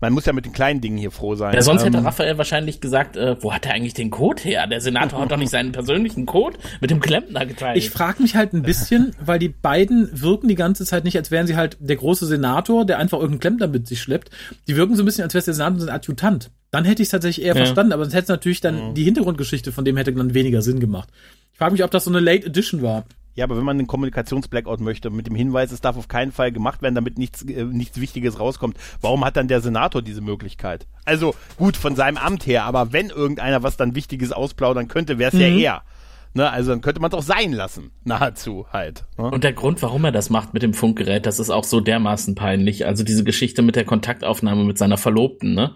[0.02, 1.54] Man muss ja mit den kleinen Dingen hier froh sein.
[1.54, 4.66] Ja, sonst hätte Ähm, Raphael wahrscheinlich gesagt, äh, wo hat er eigentlich den Code her?
[4.66, 7.78] Der Senator hat doch nicht seinen persönlichen Code mit dem Klempner geteilt.
[7.78, 11.30] Ich frage mich halt ein bisschen, weil die beiden wirken die ganze Zeit nicht, als
[11.30, 14.32] wären sie halt der große Senator, der einfach irgendeinen Klempner mit sich schleppt.
[14.68, 16.50] Die wirken so ein bisschen, als wäre es der Senator sein Adjutant.
[16.72, 17.66] Dann hätte ich es tatsächlich eher Ja.
[17.66, 20.80] verstanden, aber sonst hätte es natürlich dann die Hintergrundgeschichte von dem hätte dann weniger Sinn
[20.80, 21.10] gemacht.
[21.52, 23.04] Ich frage mich, ob das so eine Late Edition war.
[23.34, 26.52] Ja, aber wenn man einen Kommunikationsblackout möchte, mit dem Hinweis, es darf auf keinen Fall
[26.52, 30.86] gemacht werden, damit nichts, äh, nichts Wichtiges rauskommt, warum hat dann der Senator diese Möglichkeit?
[31.06, 35.32] Also gut, von seinem Amt her, aber wenn irgendeiner was dann Wichtiges ausplaudern könnte, wäre
[35.34, 35.84] es ja er.
[36.34, 39.04] Ne, also dann könnte man es auch sein lassen, nahezu halt.
[39.18, 39.30] Ne?
[39.30, 42.36] Und der Grund, warum er das macht mit dem Funkgerät, das ist auch so dermaßen
[42.36, 42.86] peinlich.
[42.86, 45.76] Also diese Geschichte mit der Kontaktaufnahme mit seiner Verlobten, ne?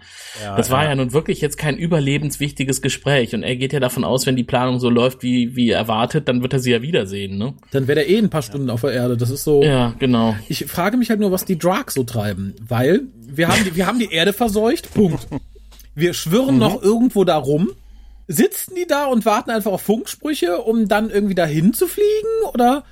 [0.56, 0.94] das war ja.
[0.94, 3.34] nun wirklich jetzt kein überlebenswichtiges Gespräch.
[3.34, 6.42] Und er geht ja davon aus, wenn die Planung so läuft, wie, wie erwartet, dann
[6.42, 7.54] wird er sie ja wiedersehen, ne?
[7.70, 9.16] Dann wäre der eh ein paar Stunden auf der Erde.
[9.16, 9.62] Das ist so.
[9.62, 10.36] Ja, genau.
[10.48, 13.86] Ich frage mich halt nur, was die Drag so treiben, weil wir haben die, wir
[13.86, 14.92] haben die Erde verseucht.
[14.94, 15.26] Punkt.
[15.94, 17.70] Wir schwirren noch irgendwo da rum.
[18.28, 22.44] Sitzen die da und warten einfach auf Funksprüche, um dann irgendwie dahin zu fliegen?
[22.52, 22.84] Oder?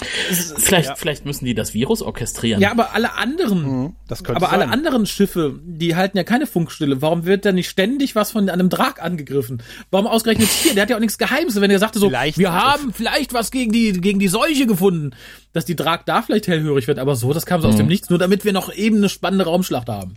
[0.00, 2.60] Vielleicht, vielleicht müssen die das Virus orchestrieren.
[2.60, 4.72] Ja, aber alle anderen, Das könnte aber alle sein.
[4.72, 7.02] anderen Schiffe, die halten ja keine Funkstille.
[7.02, 9.60] Warum wird da nicht ständig was von einem Drag angegriffen?
[9.90, 10.74] Warum ausgerechnet hier?
[10.74, 11.60] Der hat ja auch nichts Geheimes.
[11.60, 15.10] Wenn er sagte so, Vielleicht- wir haben vielleicht was gegen die, gegen die Seuche gefunden,
[15.52, 18.08] dass die Drag da vielleicht hellhörig wird, aber so, das kam so aus dem Nichts,
[18.08, 20.14] nur damit wir noch eben eine spannende Raumschlacht haben.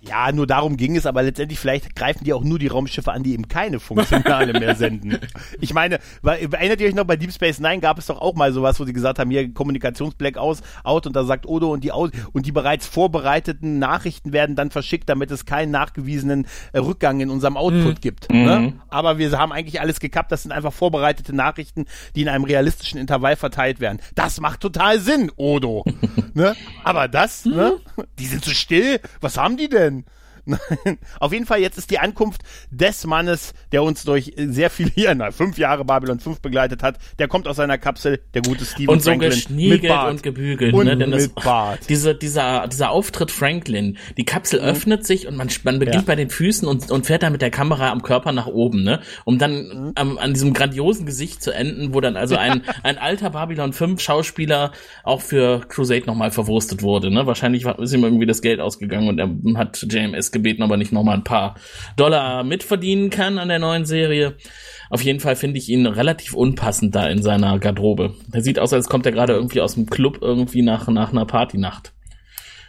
[0.00, 3.22] Ja, nur darum ging es, aber letztendlich vielleicht greifen die auch nur die Raumschiffe an,
[3.22, 5.18] die eben keine Funksignale mehr senden.
[5.60, 8.52] Ich meine, erinnert ihr euch noch, bei Deep Space Nine gab es doch auch mal
[8.52, 12.10] sowas, wo sie gesagt haben, hier Kommunikationsblackout out und da sagt Odo und die aus
[12.32, 17.30] und die bereits vorbereiteten Nachrichten werden dann verschickt, damit es keinen nachgewiesenen äh, Rückgang in
[17.30, 18.32] unserem Output gibt.
[18.32, 18.74] Ne?
[18.88, 23.00] Aber wir haben eigentlich alles gekappt, das sind einfach vorbereitete Nachrichten, die in einem realistischen
[23.00, 23.98] Intervall verteilt werden.
[24.14, 25.84] Das macht total Sinn, Odo.
[26.34, 26.54] ne?
[26.84, 27.78] Aber das, ne?
[28.18, 29.00] Die sind so still.
[29.20, 29.87] Was haben die denn?
[29.88, 30.04] in
[30.48, 30.98] Nein.
[31.20, 35.16] Auf jeden Fall, jetzt ist die Ankunft des Mannes, der uns durch sehr viele Jahre,
[35.16, 36.98] na, fünf Jahre Babylon 5 begleitet hat.
[37.18, 39.30] Der kommt aus seiner Kapsel, der gute Steven und so Franklin.
[39.30, 40.10] geschniegelt mit Bart.
[40.10, 40.96] und gebügelt, Und ne?
[40.96, 41.80] Denn das, mit Bart.
[41.88, 46.02] Diese, dieser, dieser Auftritt Franklin, die Kapsel öffnet sich und man, man beginnt Ja.
[46.06, 49.00] bei den Füßen und, und fährt dann mit der Kamera am Körper nach oben, ne?
[49.24, 53.30] Um dann am, an diesem grandiosen Gesicht zu enden, wo dann also ein, ein alter
[53.30, 54.72] Babylon 5 Schauspieler
[55.04, 57.26] auch für Crusade nochmal verwurstet wurde, ne?
[57.26, 60.92] Wahrscheinlich ist ihm irgendwie das Geld ausgegangen und er hat JMS gebeten, ob er nicht
[60.92, 61.54] nochmal ein paar
[61.96, 64.36] Dollar mitverdienen kann an der neuen Serie.
[64.90, 68.14] Auf jeden Fall finde ich ihn relativ unpassend da in seiner Garderobe.
[68.32, 71.26] Er sieht aus, als kommt er gerade irgendwie aus dem Club irgendwie nach, nach einer
[71.26, 71.92] Partynacht.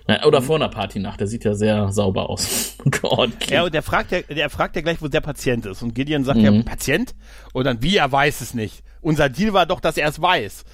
[0.09, 1.19] Na, Oder vor einer Partynacht.
[1.19, 2.75] Der sieht ja sehr sauber aus.
[3.03, 3.51] Ordentlich.
[3.51, 5.83] Ja, und der fragt ja, der fragt ja gleich, wo der Patient ist.
[5.83, 7.13] Und Gideon sagt ja, Patient?
[7.53, 8.83] Und dann, wie, er weiß es nicht.
[9.01, 10.65] Unser Deal war doch, dass er es weiß.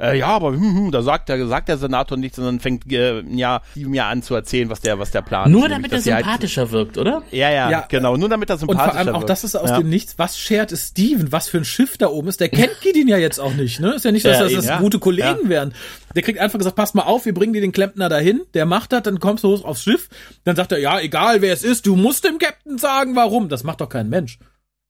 [0.00, 3.20] Äh, ja, aber hm, hm, da sagt der, sagt der Senator nichts, sondern fängt äh,
[3.34, 5.70] ja, ihm ja an zu erzählen, was der, was der Plan Nur ist.
[5.70, 7.22] damit Nämlich, er dass halt- sympathischer wirkt, oder?
[7.30, 7.86] Ja, ja, Ja.
[7.88, 8.16] genau.
[8.16, 9.78] Nur damit er Und sympathischer vor allem auch das ist aus ja.
[9.78, 10.18] dem Nichts.
[10.18, 11.30] Was schert ist Steven?
[11.32, 12.40] Was für ein Schiff da oben ist?
[12.40, 13.94] Der kennt Gideon ja jetzt auch nicht, ne?
[13.94, 14.78] Ist ja nicht, dass Ja, das, das eben.
[14.78, 15.48] gute Kollegen Ja.
[15.48, 15.74] wären.
[16.14, 18.42] Der kriegt einfach gesagt, pass mal auf, wir bringen dir den Klempner dahin.
[18.54, 20.08] Der macht das, dann kommst du hoch aufs Schiff.
[20.44, 23.48] Dann sagt er, ja, egal wer es ist, du musst dem Captain sagen, warum.
[23.48, 24.38] Das macht doch kein Mensch.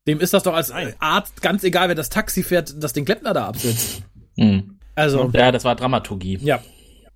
[0.07, 3.33] Dem ist das doch als Arzt ganz egal, wer das Taxi fährt, das den Klempner
[3.33, 4.03] da absetzt.
[4.37, 4.74] Hm.
[4.95, 6.39] Also, Ja, das war Dramaturgie.
[6.43, 6.61] ja.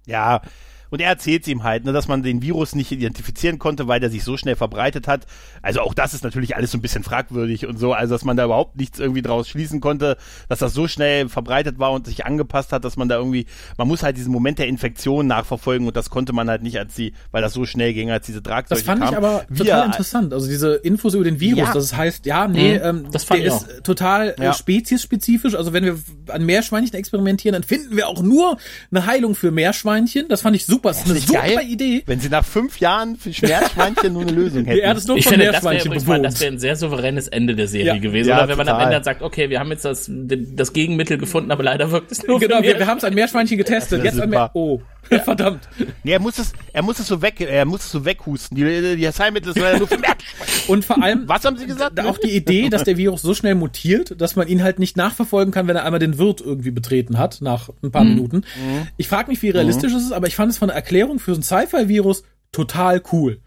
[0.07, 0.41] Ja,
[0.91, 4.11] und er erzählt ihm halt, ne, dass man den Virus nicht identifizieren konnte, weil der
[4.11, 5.27] sich so schnell verbreitet hat.
[5.63, 8.37] Also auch das ist natürlich alles so ein bisschen fragwürdig und so, also dass man
[8.37, 10.17] da überhaupt nichts irgendwie draus schließen konnte,
[10.49, 13.47] dass das so schnell verbreitet war und sich angepasst hat, dass man da irgendwie,
[13.77, 16.95] man muss halt diesen Moment der Infektion nachverfolgen und das konnte man halt nicht, als
[16.95, 19.17] sie, weil das so schnell ging, als diese Tragzeuge Das fand ich kamen.
[19.25, 20.33] aber Wir- total interessant.
[20.33, 21.73] Also diese Infos über den Virus, Ja.
[21.75, 24.53] dass es heißt, ja, nee, Mhm, ähm, das fand der ich ist total äh, Ja.
[24.53, 25.55] speziesspezifisch.
[25.55, 25.99] Also wenn wir
[26.29, 28.57] an Meerschweinchen experimentieren, dann finden wir auch nur
[28.91, 30.29] eine Heilung für Meerschweinchen.
[30.29, 30.78] Das fand ich super.
[30.83, 31.61] Das ist eine super geil?
[31.69, 32.03] Idee.
[32.07, 34.79] Wenn sie nach fünf Jahren für Schmerzschweinchen nur eine Lösung hätten.
[34.81, 36.77] Erde ist nur Ich von finde, das wäre Meerschweinchen übrigens mal, das wäre ein sehr
[36.77, 37.97] souveränes Ende der Serie Ja.
[37.99, 38.29] gewesen.
[38.31, 38.83] Ja, Oder wenn man am total.
[38.85, 42.27] Ende dann sagt, okay, wir haben jetzt das, das Gegenmittel gefunden, aber leider wirkt es
[42.27, 43.99] nur Genau, wir, wir haben es an Meerschweinchen getestet.
[44.01, 44.83] Das Jetzt wär an Meer super.
[45.19, 45.69] Oh, verdammt.
[46.03, 48.57] Nee, er muss es, er muss es so weg, er muss es so weghusten.
[48.57, 49.99] Die, die Arzneimittel ist leider nur für.
[50.69, 51.99] Und vor allem Was haben sie gesagt?
[51.99, 54.97] da auch die Idee, dass der Virus so schnell mutiert, dass man ihn halt nicht
[54.97, 58.45] nachverfolgen kann, wenn er einmal den Wirt irgendwie betreten hat, nach ein paar Minuten.
[58.97, 61.35] Ich frage mich, wie realistisch es ist, aber ich fand es von der Erklärung für
[61.35, 63.41] so ein Sci-Fi-Virus total cool.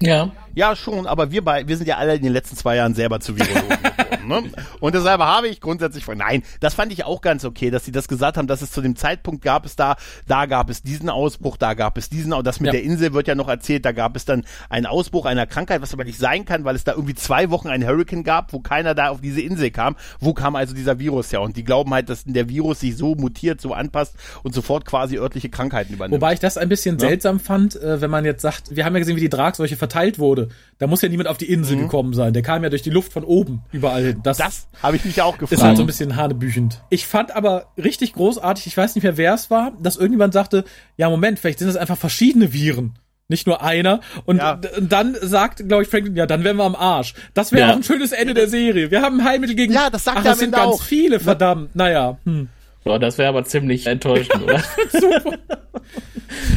[0.00, 0.32] Ja.
[0.54, 3.20] Ja, schon, aber wir bei, wir sind ja alle in den letzten zwei Jahren selber
[3.20, 4.50] zu Virologen geworden, ne?
[4.80, 7.92] Und deshalb habe ich grundsätzlich von, nein, das fand ich auch ganz okay, dass sie
[7.92, 11.08] das gesagt haben, dass es zu dem Zeitpunkt gab es da, da gab es diesen
[11.08, 12.72] Ausbruch, da gab es diesen, das mit Ja.
[12.72, 15.92] der Insel wird ja noch erzählt, da gab es dann einen Ausbruch einer Krankheit, was
[15.92, 18.94] aber nicht sein kann, weil es da irgendwie zwei Wochen einen Hurricane gab, wo keiner
[18.94, 19.96] da auf diese Insel kam.
[20.20, 21.40] Wo kam also dieser Virus her?
[21.40, 25.18] Und die glauben halt, dass der Virus sich so mutiert, so anpasst und sofort quasi
[25.18, 26.20] örtliche Krankheiten übernimmt.
[26.20, 29.00] Wobei ich das ein bisschen seltsam fand, äh, wenn man jetzt sagt, wir haben ja
[29.00, 30.41] gesehen, wie die Dragseuche verteilt wurde.
[30.78, 32.32] Da muss ja niemand auf die Insel gekommen sein.
[32.32, 34.20] Der kam ja durch die Luft von oben überall hin.
[34.22, 35.52] Das, das habe ich mich auch gefragt.
[35.52, 36.82] ist halt so ein bisschen hanebüchend.
[36.90, 40.64] Ich fand aber richtig großartig, ich weiß nicht mehr, wer es war, dass irgendjemand sagte,
[40.96, 42.94] ja, Moment, vielleicht sind das einfach verschiedene Viren.
[43.28, 44.00] Nicht nur einer.
[44.26, 44.60] Und Ja.
[44.80, 47.14] dann sagt, glaube ich, Franklin, ja, dann wären wir am Arsch.
[47.32, 47.72] Das wäre Ja.
[47.72, 48.90] auch ein schönes Ende der Serie.
[48.90, 49.72] Wir haben ein Heilmittel gegen.
[49.72, 50.82] Ja, das sagt Ach, das sind ganz auch.
[50.82, 51.74] viele, verdammt.
[51.74, 52.18] Naja.
[52.24, 52.48] Hm.
[52.84, 54.60] Boah, das wäre aber ziemlich enttäuschend, oder?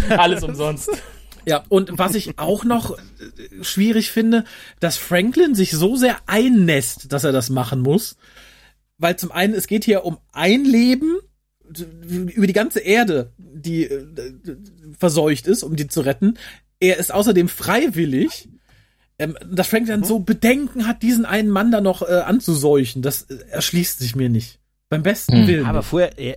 [0.17, 0.89] Alles umsonst.
[1.45, 4.43] Ja, und was ich auch noch äh, schwierig finde,
[4.79, 8.17] dass Franklin sich so sehr einnässt, dass er das machen muss.
[8.97, 11.17] Weil zum einen, es geht hier um ein Leben
[12.33, 14.05] über die ganze Erde, die äh,
[14.97, 16.37] verseucht ist, um die zu retten.
[16.79, 18.49] Er ist außerdem freiwillig.
[19.17, 23.21] Ähm, dass Franklin dann so Bedenken hat, diesen einen Mann da noch äh, anzuseuchen, das
[23.23, 24.59] äh, erschließt sich mir nicht.
[24.89, 25.47] Beim besten Hm.
[25.47, 25.65] Willen.
[25.65, 26.33] Aber vorher, ja,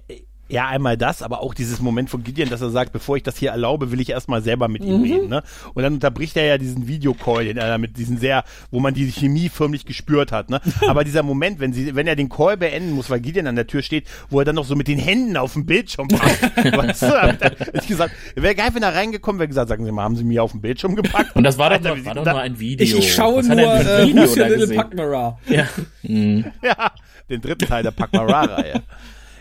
[0.49, 3.37] ja, einmal das, aber auch dieses Moment von Gideon, dass er sagt, bevor ich das
[3.37, 4.89] hier erlaube, will ich erstmal selber mit Mhm.
[4.89, 5.29] ihm reden.
[5.29, 5.43] Ne?
[5.75, 9.11] Und dann unterbricht er ja diesen Videocall, den er mit diesen sehr, wo man die
[9.13, 10.49] Chemie förmlich gespürt hat.
[10.51, 10.61] Ne?
[10.89, 13.67] Aber dieser Moment, wenn sie, wenn er den Call beenden muss, weil Gideon an der
[13.67, 16.57] Tür steht, wo er dann noch so mit den Händen auf dem Bildschirm packt.
[16.77, 19.85] weißt du, damit er- hätte ich gesagt, wäre geil, wenn er reingekommen wäre, gesagt, sagen
[19.85, 21.37] Sie mal, haben Sie mir auf dem Bildschirm gepackt?
[21.37, 22.83] Und das war doch, nur, war doch nur da- ein Video.
[22.85, 24.75] ich, ich schaue Was nur äh, Video Little?
[24.77, 25.39] Pugmara.
[25.49, 25.65] Ja.
[26.03, 26.45] Hm.
[26.63, 26.91] Ja,
[27.29, 28.83] den dritten Teil der Pakmara-Reihe.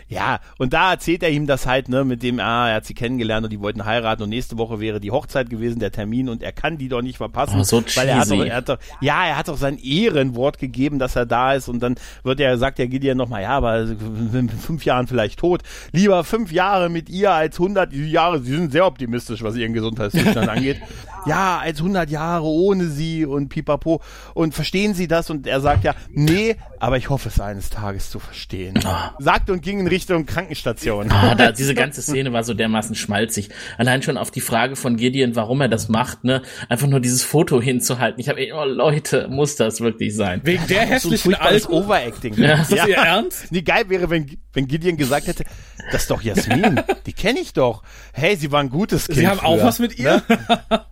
[0.08, 2.94] Ja, und da erzählt er ihm das halt, ne, mit dem, ah, er hat sie
[2.94, 6.42] kennengelernt und die wollten heiraten und nächste Woche wäre die Hochzeit gewesen, der Termin und
[6.42, 7.60] er kann die doch nicht verpassen.
[7.60, 8.38] Oh, so weil er hat, cheesy.
[8.38, 11.68] doch, er hat doch, ja, er hat doch sein Ehrenwort gegeben, dass er da ist
[11.68, 15.62] und dann wird er, sagt der Gideon nochmal, ja, aber in fünf Jahren vielleicht tot.
[15.92, 20.48] Lieber fünf Jahre mit ihr als hundert Jahre, sie sind sehr optimistisch, was ihren Gesundheitszustand
[20.48, 20.80] angeht.
[21.26, 24.00] Ja, als hundert Jahre ohne sie und pipapo.
[24.34, 25.28] Und verstehen Sie das?
[25.28, 28.78] Und er sagt ja, nee, aber ich hoffe es eines Tages zu verstehen.
[29.18, 31.10] Sagt und ging in Richtung Krankenstation.
[31.10, 33.48] Ah, da, diese ganze Szene war so dermaßen schmalzig.
[33.76, 37.24] Allein schon auf die Frage von Gideon, warum er das macht, ne, einfach nur dieses
[37.24, 38.20] Foto hinzuhalten.
[38.20, 40.40] Ich habe, oh Leute, muss das wirklich sein?
[40.44, 41.72] Wegen der So hässlichen furchtbares Alten.
[41.72, 42.34] Overacting.
[42.34, 42.60] Ja.
[42.62, 43.50] Ist das Ihr Ernst?
[43.50, 45.44] Nee, geil wäre, wenn, wenn Gideon gesagt hätte,
[45.92, 47.82] das ist doch Jasmin, die kenne ich doch.
[48.12, 49.18] Hey, sie war ein gutes Kind.
[49.18, 49.64] Sie haben auch früher.
[49.64, 50.22] was mit ihr?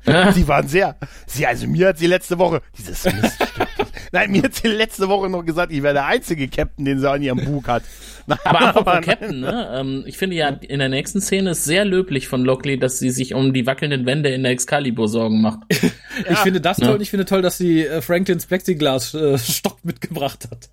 [0.06, 0.32] Ne?
[0.32, 0.96] Sie waren sehr.
[1.26, 3.65] Sie, also mir hat sie letzte Woche, dieses Miststück.
[4.16, 7.10] Nein, mir hat sie letzte Woche noch gesagt, ich wäre der einzige Captain, den sie
[7.10, 7.82] an ihrem Bug hat.
[8.26, 9.00] Nein, Aber apropos.
[9.02, 9.68] Captain, ne?
[9.74, 13.10] Ähm, ich finde ja, in der nächsten Szene ist sehr löblich von Lockley, dass sie
[13.10, 15.60] sich um die wackelnden Wände in der Excalibur Sorgen macht.
[16.30, 20.70] Ich finde das toll und ich finde toll, dass sie äh, Franklins Plexiglas-Stock mitgebracht hat.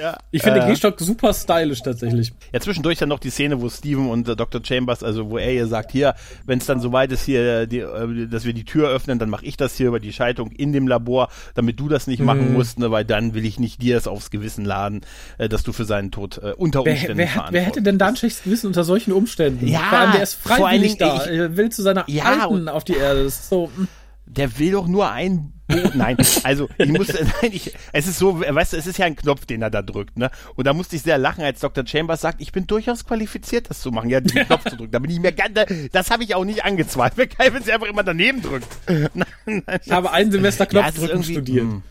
[0.00, 0.16] Ja.
[0.30, 2.32] Ich finde Äh, den Gehstock super stylisch tatsächlich.
[2.52, 4.60] Ja, zwischendurch dann noch die Szene, wo Steven und äh, Dr.
[4.64, 6.14] Chambers, also wo er ihr sagt, hier,
[6.46, 9.44] wenn es dann soweit ist, hier, die, äh, dass wir die Tür öffnen, dann mache
[9.46, 12.26] ich das hier über die Schaltung in dem Labor, damit du das nicht Mhm.
[12.26, 15.02] machen musst, ne, weil dann will ich nicht dir es aufs Gewissen laden,
[15.38, 17.98] äh, dass du für seinen Tod äh, unter Wer, Umständen wer, hat, wer hätte denn
[17.98, 19.66] da ein schlechtes Gewissen unter solchen Umständen?
[19.68, 21.24] Ja, Vor allem, der ist freiwillig Dingen, da.
[21.24, 23.24] ich- Er will zu seiner Ja, Alten und- auf die Erde.
[23.24, 23.88] Das ist so, mm.
[24.26, 25.52] Der will doch nur ein
[25.94, 27.08] Nein, also ich muss,
[27.42, 29.82] nein, ich, es ist so, weißt du, es ist ja ein Knopf, den er da
[29.82, 30.30] drückt, ne?
[30.56, 31.86] Und da musste ich sehr lachen, als Dr.
[31.86, 34.92] Chambers sagt, ich bin durchaus qualifiziert, das zu machen, ja, den Knopf zu drücken.
[34.92, 35.58] Da bin ich mir ganz,
[35.92, 38.68] das habe ich auch nicht angezweifelt, geil, wenn sie einfach immer daneben drückt.
[38.88, 39.08] Nein,
[39.46, 41.64] nein, Ich habe ein Semester Ja, Knopfdrücken irgendwie- studiert.
[41.66, 41.82] mm.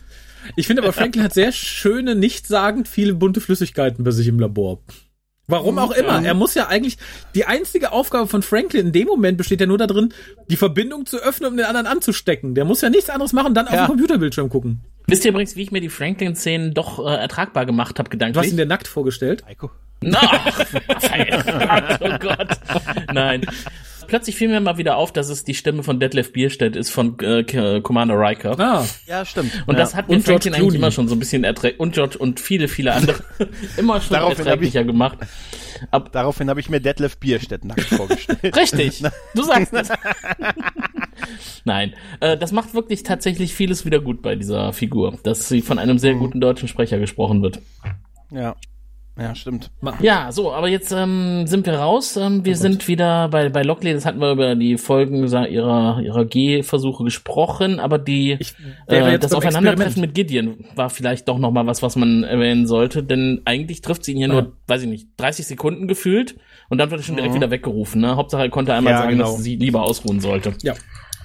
[0.56, 4.80] Ich finde aber, Franklin hat sehr schöne, nichtssagend viele bunte Flüssigkeiten bei sich im Labor.
[5.48, 6.24] Warum auch immer.
[6.24, 6.98] Er muss ja eigentlich,
[7.34, 10.14] die einzige Aufgabe von Franklin in dem Moment besteht ja nur darin,
[10.48, 12.54] die Verbindung zu öffnen, um den anderen anzustecken.
[12.54, 13.82] Der muss ja nichts anderes machen, dann auf Ja.
[13.84, 14.80] den Computerbildschirm gucken.
[15.08, 18.20] Wisst ihr übrigens, wie ich mir die Franklin-Szenen doch äh, ertragbar gemacht habe, Du hast
[18.30, 18.52] gedanklich?
[18.52, 19.44] ihn dir nackt vorgestellt.
[19.46, 19.70] Heiko.
[20.00, 20.18] No!
[22.00, 22.48] oh Gott.
[23.12, 23.44] Nein.
[24.12, 27.18] Plötzlich fiel mir mal wieder auf, dass es die Stimme von Detlef Bierstedt ist von
[27.20, 28.60] äh, Commander Riker.
[28.60, 29.64] Ah, Ja, stimmt.
[29.66, 29.80] Und ja.
[29.80, 32.18] das hat mir Und George Franklin eigentlich immer schon so ein bisschen erträglich und George
[32.18, 33.24] und viele, viele andere
[33.78, 35.16] immer schon Daraufhin hab ich- erträglicher gemacht.
[35.90, 38.38] Ab, Daraufhin habe ich mir Detlef Bierstedt nackt vorgestellt.
[38.54, 39.02] richtig,
[39.34, 39.88] du sagst es.
[41.64, 45.78] Nein, äh, das macht wirklich tatsächlich vieles wieder gut bei dieser Figur, dass sie von
[45.78, 45.98] einem Mhm.
[46.00, 47.60] sehr guten deutschen Sprecher gesprochen wird.
[48.30, 48.56] ja.
[49.18, 49.70] Ja, stimmt.
[50.00, 52.16] Ja, so, aber jetzt ähm, sind wir raus.
[52.16, 56.24] Ähm, wir sind wieder bei, bei Lockley, das hatten wir über die Folgen ihrer, ihrer
[56.24, 58.38] G-Versuche gesprochen, aber die,
[58.86, 63.42] äh, das Aufeinandertreffen mit Gideon war vielleicht doch nochmal was, was man erwähnen sollte, denn
[63.44, 64.32] eigentlich trifft sie ihn ja Ja.
[64.32, 66.36] nur, weiß ich nicht, 30 Sekunden gefühlt
[66.70, 68.00] und dann wird er schon direkt wieder weggerufen.
[68.00, 68.16] Ne?
[68.16, 69.24] Hauptsache er konnte einmal Ja, sagen, genau.
[69.32, 70.54] dass sie lieber ausruhen sollte.
[70.62, 70.72] ja.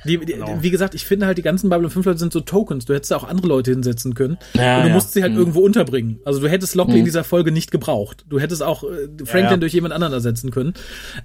[0.07, 2.85] Die, die, Wie gesagt, ich finde halt, die ganzen Babylon 5 Leute sind so Tokens.
[2.85, 4.37] Du hättest da auch andere Leute hinsetzen können.
[4.53, 4.93] Ja, und du ja.
[4.93, 5.39] musst sie halt Mhm.
[5.39, 6.19] irgendwo unterbringen.
[6.25, 8.25] Also du hättest Lockley in dieser Folge nicht gebraucht.
[8.29, 9.57] Du hättest auch äh, Franklin ja.
[9.57, 10.73] durch jemand anderen ersetzen können.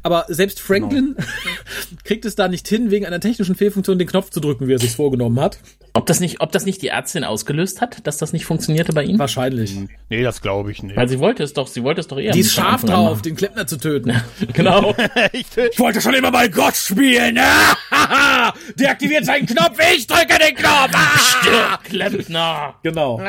[0.02, 1.16] Aber selbst Franklin
[2.04, 4.78] kriegt es da nicht hin, wegen einer technischen Fehlfunktion den Knopf zu drücken, wie er
[4.78, 5.58] sich vorgenommen hat.
[5.94, 9.04] Ob das nicht, ob das nicht die Ärztin ausgelöst hat, dass das nicht funktionierte bei
[9.04, 9.18] ihm?
[9.18, 9.76] Wahrscheinlich.
[10.08, 10.96] Nee, das glaube ich nicht.
[10.96, 12.32] Weil sie wollte es doch, sie wollte es doch eher.
[12.32, 13.22] Die ist scharf drauf, machen.
[13.22, 14.12] den Klempner zu töten.
[14.54, 14.94] Genau.
[15.32, 17.38] ich, Ich wollte schon immer mal Gott spielen.
[18.78, 20.90] Deaktiviert seinen Knopf, ich drücke den Knopf.
[20.94, 21.78] Ah!
[21.84, 22.74] Klempner.
[22.82, 23.20] Genau.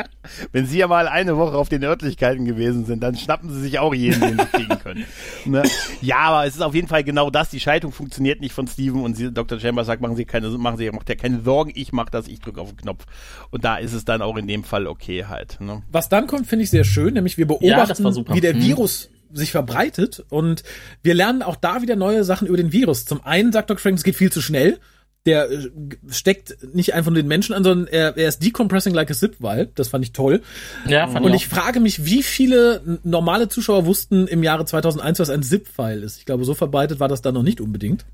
[0.52, 3.78] Wenn Sie ja mal eine Woche auf den Örtlichkeiten gewesen sind, dann schnappen Sie sich
[3.78, 5.04] auch jeden, den Sie kriegen können.
[5.46, 5.62] Ne?
[6.00, 7.50] Ja, aber es ist auf jeden Fall genau das.
[7.50, 9.60] Die Schaltung funktioniert nicht von Steven und Sie, Dr.
[9.60, 12.40] Chambers sagt, machen Sie keine, machen Sie, macht ja keine Sorgen, ich mache das, ich
[12.40, 13.04] drücke auf den Knopf.
[13.50, 15.60] Und da ist es dann auch in dem Fall okay halt.
[15.60, 15.82] Ne?
[15.92, 18.34] Was dann kommt, finde ich sehr schön, nämlich wir Ja, beobachten, super.
[18.34, 18.62] wie der Mhm.
[18.62, 20.62] Virus sich verbreitet und
[21.02, 23.04] wir lernen auch da wieder neue Sachen über den Virus.
[23.04, 23.80] Zum einen sagt Dr.
[23.82, 24.78] Frank, es geht viel zu schnell.
[25.26, 25.70] Der äh,
[26.10, 29.70] steckt nicht einfach nur den Menschen an, sondern er, er ist decompressing like a zip-Vibe.
[29.74, 30.42] Das fand ich toll.
[30.86, 35.18] Ja, fand Und ich ich frage mich, wie viele normale Zuschauer wussten im Jahre 2001,
[35.18, 36.18] was ein ZIP-File ist.
[36.18, 38.06] Ich glaube, so verbreitet war das da noch nicht unbedingt.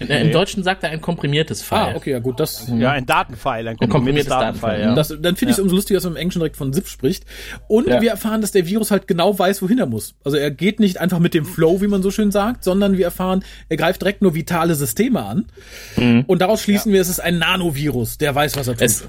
[0.00, 1.92] Äh, Im Deutschen sagt er ein komprimiertes File.
[1.92, 4.80] Ah, okay, ja gut, das Ja, ein Datenfile, ein komprimiertes komprimiertes Datenfile.
[4.82, 4.94] Ja.
[4.94, 7.24] Das, dann finde ich es umso lustiger, dass man im Englischen direkt von ZIP spricht.
[7.68, 8.00] Und Ja.
[8.00, 10.14] wir erfahren, dass der Virus halt genau weiß, wohin er muss.
[10.24, 13.04] Also er geht nicht einfach mit dem Flow, wie man so schön sagt, sondern wir
[13.04, 15.46] erfahren, er greift direkt nur vitale Systeme an.
[16.26, 18.82] Und daraus schließen wir, es ist ein Nanovirus, der weiß, was er tut.
[18.82, 19.04] Es,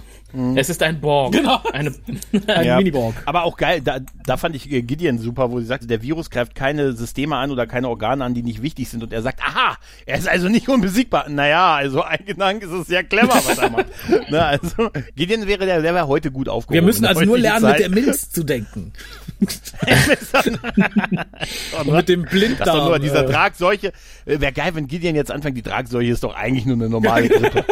[0.55, 1.33] es ist ein Borg.
[1.33, 1.59] Genau.
[1.73, 1.93] Eine,
[2.47, 2.77] ein Ja.
[2.77, 3.15] Miniborg.
[3.25, 6.29] Aber auch geil, da, da fand ich äh, Gideon super, wo sie sagte, der Virus
[6.29, 9.03] greift keine Systeme an oder keine Organe an, die nicht wichtig sind.
[9.03, 11.29] Und er sagt, aha, er ist also nicht unbesiegbar.
[11.29, 13.85] Naja, also ein Gedanke ist es sehr clever, was er macht.
[14.29, 16.73] Na, also, Gideon wäre der, der wäre heute gut aufgehoben.
[16.75, 17.79] Wir müssen also nur lernen, mit Zeit.
[17.81, 18.93] der Milz zu denken.
[21.79, 22.57] Und mit dem Blinddarm.
[22.59, 23.87] Das ist doch nur dieser äh, Tragseuche.
[24.25, 27.29] Äh, Wäre geil, wenn Gideon jetzt anfängt, die Tragseuche ist doch eigentlich nur eine normale
[27.29, 27.65] Grippe.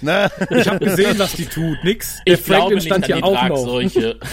[0.00, 0.30] ne?
[0.50, 1.82] ich habe gesehen, was die tut.
[1.90, 2.22] Nix.
[2.26, 3.36] Der ich glaube Franklin nicht stand an die.
[3.36, 4.20] Tragseuche.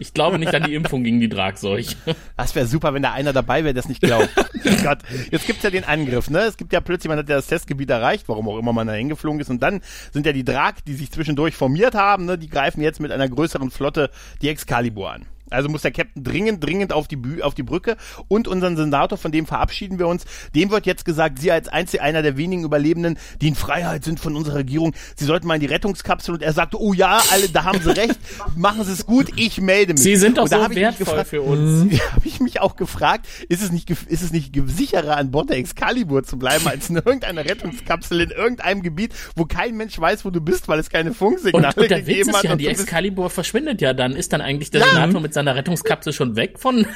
[0.00, 1.96] Ich glaube nicht an die Impfung gegen die Tragseuche.
[2.36, 4.28] Das wäre super, wenn da einer dabei wäre, der es nicht glaubt.
[4.64, 4.98] Oh Gott.
[5.30, 6.40] Jetzt gibt's ja den Angriff, ne?
[6.40, 8.92] Es gibt ja plötzlich, man hat ja das Testgebiet erreicht, warum auch immer man da
[8.92, 9.48] hingeflogen ist.
[9.50, 9.80] Und dann
[10.12, 12.36] sind ja die Drag, die sich zwischendurch formiert haben, ne?
[12.36, 14.10] Die greifen jetzt mit einer größeren Flotte
[14.42, 15.26] die Excalibur an.
[15.50, 17.96] Also muss der Captain dringend, dringend auf die, Bü auf die Brücke
[18.28, 20.24] und unseren Senator, von dem verabschieden wir uns.
[20.54, 24.20] Dem wird jetzt gesagt, Sie als einzig einer der wenigen Überlebenden, die in Freiheit sind
[24.20, 26.34] von unserer Regierung, Sie sollten mal in die Rettungskapsel.
[26.34, 28.18] Und er sagte, oh ja, alle, da haben Sie recht,
[28.56, 30.02] machen Sie es gut, ich melde mich.
[30.02, 31.92] Sie sind doch Und da so wertvoll gefragt, für uns.
[31.98, 35.50] ja, habe ich mich auch gefragt, ist es nicht, ist es nicht sicherer an Bord
[35.50, 40.24] der Excalibur zu bleiben, als in irgendeiner Rettungskapsel in irgendeinem Gebiet, wo kein Mensch weiß,
[40.24, 42.44] wo du bist, weil es keine Und, Funksignale und der Witz gegeben ist hat.
[42.44, 44.12] ja, und die Excalibur verschwindet ja dann.
[44.12, 46.86] Ist dann eigentlich der Senator mit seiner Rettungskapsel schon weg von...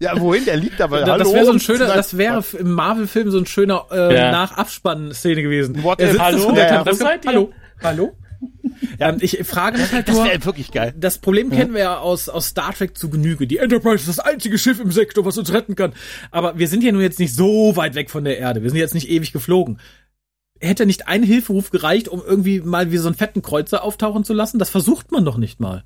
[0.00, 0.44] ja, wohin?
[0.44, 1.00] Der liegt aber.
[1.00, 1.24] Da- hallo?
[1.24, 4.30] Das wäre so ein schöner, das wäre im Marvel-Film so ein schöner äh, Ja.
[4.32, 5.82] Nach-Abspann-Szene gewesen.
[5.82, 6.52] What er sitzt Hallo?
[6.52, 6.92] der Ja, ja.
[6.94, 7.30] Seid ihr?
[7.30, 7.52] Hallo.
[7.82, 8.16] Hallo?
[8.98, 10.92] Ähm, ich frage mich halt Das nur, wäre wirklich geil.
[10.98, 13.46] das Problem kennen wir ja aus, aus Star Trek zu Genüge.
[13.46, 15.94] Die Enterprise ist das einzige Schiff im Sektor, was uns retten kann.
[16.30, 18.62] Aber wir sind ja nun jetzt nicht so weit weg von der Erde.
[18.62, 19.78] Wir sind jetzt nicht ewig geflogen.
[20.60, 24.34] Hätte nicht ein Hilferuf gereicht, um irgendwie mal wie so einen fetten Kreuzer auftauchen zu
[24.34, 24.58] lassen?
[24.58, 25.84] Das versucht man doch nicht mal.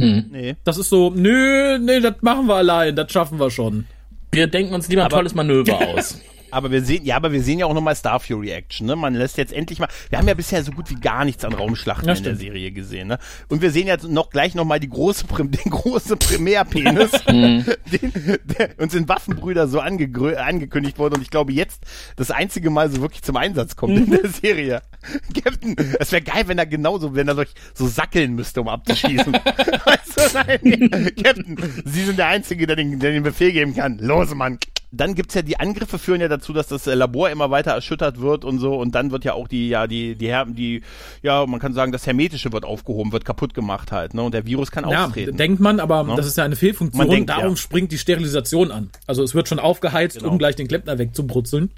[0.00, 0.26] Hm.
[0.30, 0.56] Nee.
[0.64, 3.86] Das ist so, nö, nee, das machen wir allein, das schaffen wir schon.
[4.30, 6.20] Wir denken uns lieber ein Aber- tolles Manöver aus.
[6.50, 8.96] Aber wir sehen, ja, aber wir sehen ja auch nochmal Star Fury Action, ne?
[8.96, 11.52] Man lässt jetzt endlich mal, wir haben ja bisher so gut wie gar nichts an
[11.52, 12.36] Raumschlachten in der.
[12.36, 13.18] Serie gesehen, ne?
[13.48, 17.64] Und wir sehen jetzt noch gleich nochmal die große, Prim- den großen Primärpenis, Mhm.
[17.92, 18.12] den,
[18.44, 21.82] der uns in Waffenbrüder so angekündigt wurde und ich glaube jetzt
[22.16, 24.04] das einzige Mal so wirklich zum Einsatz kommt Mhm.
[24.14, 24.82] in der Serie.
[25.44, 29.32] Captain, es wäre geil, wenn er genauso, wenn er durch so sackeln müsste, um abzuschießen.
[29.32, 33.98] weißt du, nein, Captain, Sie sind der Einzige, der den, der den Befehl geben kann.
[33.98, 34.58] Los, Mann.
[34.90, 38.20] Dann gibt's ja die Angriffe führen ja dazu, dass das äh, Labor immer weiter erschüttert
[38.20, 40.82] wird und so und dann wird ja auch die ja die die Her die
[41.22, 44.46] ja man kann sagen das hermetische wird aufgehoben wird kaputt gemacht halt ne und der
[44.46, 45.36] Virus kann Ja, austreten.
[45.36, 46.98] denkt man, aber das ist ja eine Fehlfunktion.
[47.06, 47.56] Man denkt, Darum ja.
[47.56, 48.88] springt die Sterilisation an.
[49.06, 50.30] Also es wird schon aufgeheizt, Genau.
[50.30, 51.70] um gleich den Klempner wegzubrutzeln.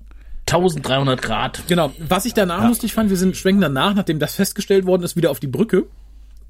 [0.47, 1.63] 1300 Grad.
[1.69, 1.93] Genau.
[1.99, 5.31] Was ich danach lustig fand, wir sind schwenken danach, nachdem das festgestellt worden ist, wieder
[5.31, 5.85] auf die Brücke.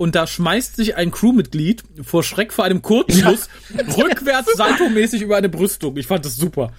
[0.00, 3.50] Und da schmeißt sich ein Crewmitglied vor Schreck vor einem Kurzschluss
[3.98, 5.98] rückwärts saltomäßig über eine Brüstung.
[5.98, 6.72] Ich fand das super.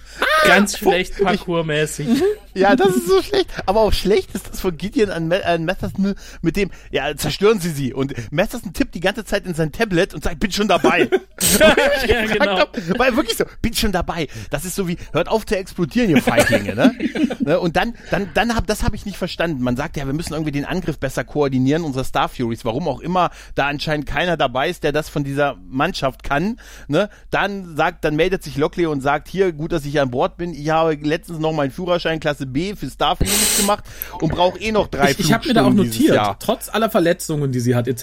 [0.46, 2.08] Ganz schlecht parkourmäßig.
[2.54, 3.48] Ja, das ist so schlecht.
[3.64, 7.70] Aber auch schlecht ist das von Gideon an, an Matheson mit dem, ja, zerstören Sie
[7.70, 7.94] sie.
[7.94, 11.08] Und Matheson tippt die ganze Zeit in sein Tablet und sagt, bin schon dabei.
[12.06, 12.58] ja, genau.
[12.58, 14.28] Hab, weil wirklich so, bin schon dabei.
[14.50, 16.94] Das ist so wie, hört auf zu explodieren, ihr Feiglinge, ne?
[17.40, 17.58] ne?
[17.58, 19.62] Und dann, dann, dann hab, das habe ich nicht verstanden.
[19.62, 23.00] Man sagt ja, wir müssen irgendwie den Angriff besser koordinieren, unsere Star Furies, warum auch
[23.00, 27.08] immer da anscheinend keiner dabei ist, der das von dieser Mannschaft kann, ne?
[27.30, 30.54] Dann sagt, dann meldet sich Lockley und sagt, hier, gut, dass ich an Bord bin.
[30.54, 33.84] Ich habe letztens noch meinen Führerschein Klasse B für Star Furies gemacht
[34.20, 37.52] und brauche eh noch drei Ich, ich habe mir da auch notiert, trotz aller Verletzungen,
[37.52, 38.02] die sie hat, etc.,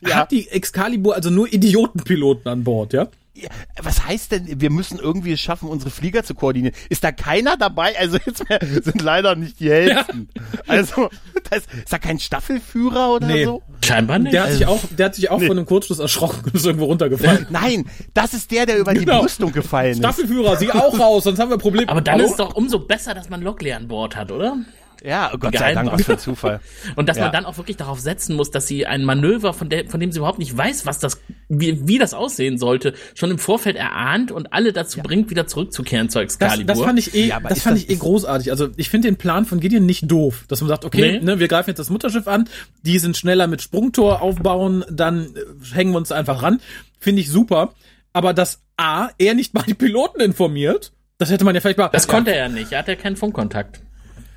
[0.00, 0.16] Ja.
[0.16, 3.08] hat die Excalibur also nur Idiotenpiloten an Bord, ja?
[3.40, 3.48] Ja,
[3.82, 6.74] Was heißt denn, wir müssen irgendwie es schaffen, unsere Flieger zu koordinieren?
[6.88, 7.96] Ist da keiner dabei?
[7.98, 10.28] Also jetzt mehr, sind leider nicht die Hälften.
[10.66, 11.08] Also,
[11.50, 13.44] das, ist da kein Staffelführer oder Nee.
[13.44, 13.62] so?
[13.84, 14.32] Scheinbar nicht.
[14.34, 16.86] Der hat sich auch, der hat sich auch von einem Kurzschluss erschrocken und ist irgendwo
[16.86, 17.46] runtergefallen.
[17.50, 19.16] Nein, das ist der, der über Genau.
[19.18, 19.98] die Brüstung gefallen ist.
[19.98, 21.88] Staffelführer, sie auch raus, sonst haben wir Probleme.
[21.88, 22.24] Aber dann Hallo?
[22.24, 24.56] ist es doch umso besser, dass man Lockley an Bord hat, oder?
[25.04, 26.60] Ja, oh Gott sei Dank, was für ein Zufall.
[26.96, 27.24] Und dass Ja.
[27.24, 30.10] man dann auch wirklich darauf setzen muss, dass sie ein Manöver, von, der, von dem
[30.12, 34.32] sie überhaupt nicht weiß, was das, wie, wie das aussehen sollte, schon im Vorfeld erahnt
[34.32, 36.66] und alle dazu bringt, wieder zurückzukehren zur Das, Excalibur.
[36.74, 38.50] das fand ich eh, Ja, das fand das- ich eh großartig.
[38.50, 41.20] Also ich finde den Plan von Gideon nicht doof, dass man sagt, okay, Nee.
[41.24, 42.48] ne, wir greifen jetzt das Mutterschiff an,
[42.82, 46.60] die sind schneller mit Sprungtor aufbauen, dann äh, hängen wir uns einfach ran.
[46.98, 47.74] Finde ich super.
[48.12, 51.88] Aber dass A, er nicht mal die Piloten informiert, das hätte man ja vielleicht mal.
[51.92, 52.72] das konnte er ja nicht.
[52.72, 53.80] Er hatte ja keinen Funkkontakt.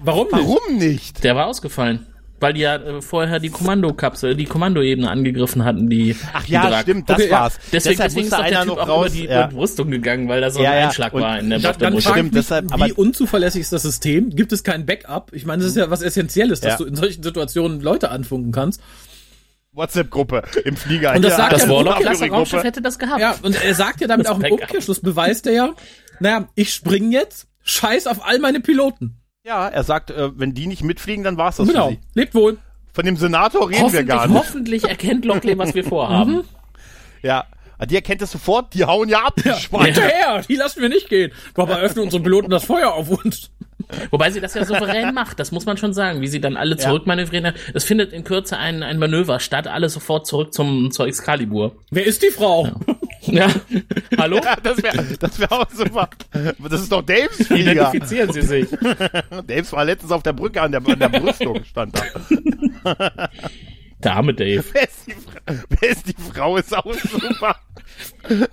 [0.03, 0.33] Warum nicht?
[0.47, 1.23] Warum nicht?
[1.23, 2.07] Der war ausgefallen.
[2.39, 6.81] Weil die ja äh, vorher die Kommandokapsel, die Kommandoebene angegriffen hatten, die Ach ja, Hydra.
[6.81, 7.39] stimmt, das Okay, ja.
[7.39, 7.59] war's.
[7.71, 9.05] Deswegen, Deshalb deswegen ist musste doch der einer Typ noch auch raus.
[9.07, 9.45] über die ja.
[9.47, 10.87] Brüstung gegangen, weil da so Ja, ein ja.
[10.87, 12.13] Einschlag Und war in der, der dann Brüstung.
[12.13, 14.31] Stimmt, deshalb- aber- wie unzuverlässig ist das System?
[14.31, 15.31] Gibt es kein Backup?
[15.33, 16.77] Ich meine, das ist ja was Essentielles, dass Ja.
[16.77, 18.81] du in solchen Situationen Leute anfunken kannst.
[19.73, 21.13] WhatsApp-Gruppe im Flieger.
[21.15, 22.35] Und das sagt Das ja, Warlock-Klasse Gruppe.
[22.37, 23.21] Raumschiff hätte das gehabt.
[23.21, 24.51] Ja, und er sagt ja damit Das auch im.
[24.53, 25.69] Umkehrschluss, beweist er ja,
[26.19, 29.17] naja, ich spring jetzt, scheiß auf all meine Piloten.
[29.43, 31.99] Ja, er sagt, äh, wenn die nicht mitfliegen, dann war's das Genau, für sie.
[32.13, 32.57] lebt wohl.
[32.93, 34.37] Von dem Senator reden wir hoffentlich, gar nicht.
[34.37, 36.43] hoffentlich erkennt Lockley, was wir vorhaben.
[37.23, 37.45] Ja,
[37.89, 39.85] die erkennt das sofort, die hauen ja ab, die Schweine.
[39.85, 41.31] Hinterher, die lassen wir nicht gehen.
[41.55, 43.49] Aber eröffnen unsere Piloten das Feuer auf uns.
[44.11, 46.77] Wobei sie das ja souverän macht, das muss man schon sagen, wie sie dann alle
[46.77, 47.53] zurückmanövrieren.
[47.73, 51.75] Es findet in Kürze ein, ein Manöver statt, alle sofort zurück zum, zur Excalibur.
[51.89, 52.67] Wer ist die Frau?
[52.67, 52.95] Ja.
[54.17, 54.37] Hallo?
[54.43, 56.09] Ja, das wäre das wär auch super.
[56.31, 57.71] Das ist doch Daves Flieger.
[57.71, 58.69] Identifizieren Sie sich.
[59.47, 61.95] Daves war letztens auf der Brücke an der, an der Brüstung, stand
[62.83, 63.29] da.
[64.03, 64.63] Der arme Dave.
[64.73, 65.13] Wer ist die,
[65.79, 66.57] wer ist die Frau?
[66.57, 67.55] Ist auch super.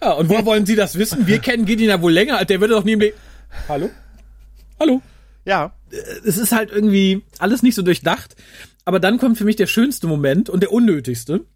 [0.03, 1.27] Ja, und woher wollen Sie das wissen?
[1.27, 3.17] Wir kennen Gideon ja wohl länger, der würde doch nie im Leben...
[3.67, 3.89] Hallo?
[4.79, 5.01] Hallo?
[5.47, 5.73] Ja.
[6.27, 8.37] es ist halt irgendwie alles nicht so durchdacht.
[8.85, 11.47] Aber dann kommt für mich der schönste Moment und der unnötigste.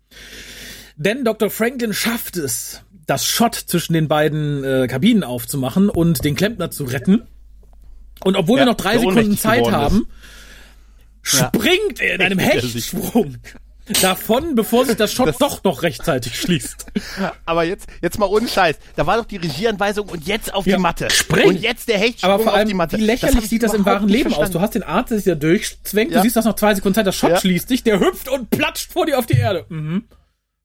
[0.97, 1.51] Denn Dr.
[1.51, 2.83] Franklin schafft es,
[3.13, 7.23] das Shot zwischen den beiden äh, Kabinen aufzumachen und den Klempner zu retten.
[8.25, 10.07] Und obwohl Ja, wir noch drei Sekunden Zeit haben,
[11.23, 12.39] springt er in einem.
[12.39, 13.37] Hechtsprung
[14.01, 16.87] davon, bevor sich das Shot doch noch rechtzeitig schließt.
[17.45, 18.77] Aber jetzt, jetzt mal ohne Scheiß.
[18.97, 20.77] Da war doch die Regieanweisung und jetzt auf Ja.
[20.77, 21.11] die Matte.
[21.11, 21.49] Spring.
[21.49, 22.97] Und jetzt der Hechtsprung Aber vor auf allem, die Matte.
[22.97, 24.37] wie Das lächerlich ich sieht das im wahren Leben aus.
[24.37, 24.53] verstanden.
[24.53, 26.19] Du hast den Arzt, der sich da durchzwängt, Ja.
[26.19, 27.41] du siehst das noch zwei Sekunden Zeit, das Shot Ja.
[27.41, 29.67] schließt sich, der hüpft und platscht vor dir auf die Erde.
[29.69, 30.05] Mhm.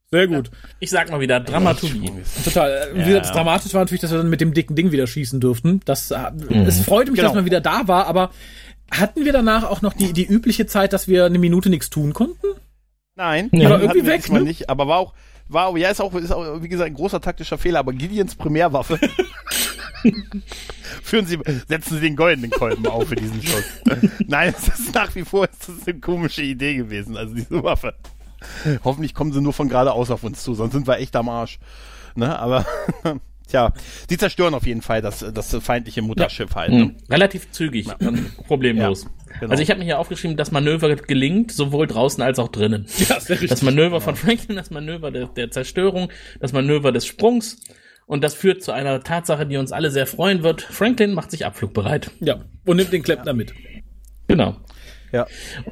[0.09, 0.49] Sehr gut.
[0.79, 2.11] Ich sag mal wieder, Dramaturgie.
[2.43, 2.89] Total.
[2.93, 5.39] Wie gesagt, das dramatisch war natürlich, dass wir dann mit dem dicken Ding wieder schießen
[5.41, 5.81] durften.
[5.85, 6.17] Das, äh,
[6.65, 7.29] Es freute mich, Genau.
[7.29, 8.31] dass man wieder da war, aber
[8.89, 12.13] Hatten wir danach auch noch die, die übliche Zeit, dass wir eine Minute nichts tun
[12.13, 12.47] konnten?
[13.15, 14.39] Nein, Die war irgendwie weg, ne?
[14.43, 15.13] nicht, aber war auch,
[15.49, 18.35] war, auch- ja, ist auch, ist auch, wie gesagt, ein großer taktischer Fehler, aber Gideons
[18.35, 18.97] Primärwaffe.
[21.03, 21.37] Führen Sie,
[21.67, 23.63] setzen Sie den goldenen Kolben auf für diesen Schuss.
[24.27, 27.93] Nein, es ist nach wie vor ist das eine komische Idee gewesen, also diese Waffe.
[28.83, 31.59] Hoffentlich kommen sie nur von geradeaus auf uns zu, sonst sind wir echt am Arsch.
[32.15, 32.65] Ne, aber,
[33.47, 33.73] tja,
[34.09, 36.71] sie zerstören auf jeden Fall das, das feindliche Mutterschiff halt.
[36.71, 36.79] Ne?
[36.79, 36.95] Hm.
[37.09, 39.03] Relativ zügig, dann problemlos.
[39.03, 39.51] Ja, genau.
[39.51, 42.87] Also ich habe mir hier aufgeschrieben, das Manöver gelingt sowohl draußen als auch drinnen.
[42.97, 43.19] Ja.
[43.47, 47.61] Das Manöver von Franklin, das Manöver der, der Zerstörung, das Manöver des Sprungs.
[48.05, 50.61] Und das führt zu einer Tatsache, die uns alle sehr freuen wird.
[50.61, 52.11] Franklin macht sich abflugbereit.
[52.21, 52.45] Ja.
[52.65, 53.53] Und nimmt den Klempner mit.
[54.27, 54.55] Genau.
[55.11, 55.25] Ja.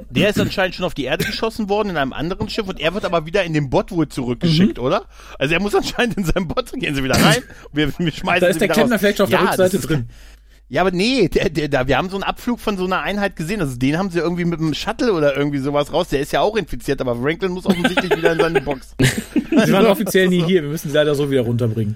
[0.09, 2.93] Der ist anscheinend schon auf die Erde geschossen worden in einem anderen Schiff und er
[2.93, 4.83] wird aber wieder in den Bot wohl zurückgeschickt, Mhm.
[4.83, 5.05] oder?
[5.39, 8.47] Also er muss anscheinend in seinem Bot, gehen sie wieder rein, wir, wir schmeißen Da
[8.47, 10.09] ist sie der Klempner vielleicht schon auf ja, der Rückseite drin.
[10.67, 13.35] Ja, aber nee, der, der, da, wir haben so einen Abflug von so einer Einheit
[13.35, 13.61] gesehen.
[13.61, 16.07] Also den haben sie irgendwie mit einem Shuttle oder irgendwie sowas raus.
[16.07, 18.95] Der ist ja auch infiziert, aber Franklin muss offensichtlich wieder in seine Box.
[19.35, 20.63] Sie waren offiziell nie hier.
[20.63, 21.95] Wir müssen sie leider so wieder runterbringen.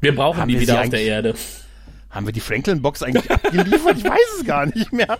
[0.00, 1.34] Wir brauchen Haben die wir wieder auf der Erde.
[2.14, 3.96] Haben wir die Franklin-Box eigentlich abgeliefert?
[3.98, 5.18] Ich weiß es gar nicht mehr.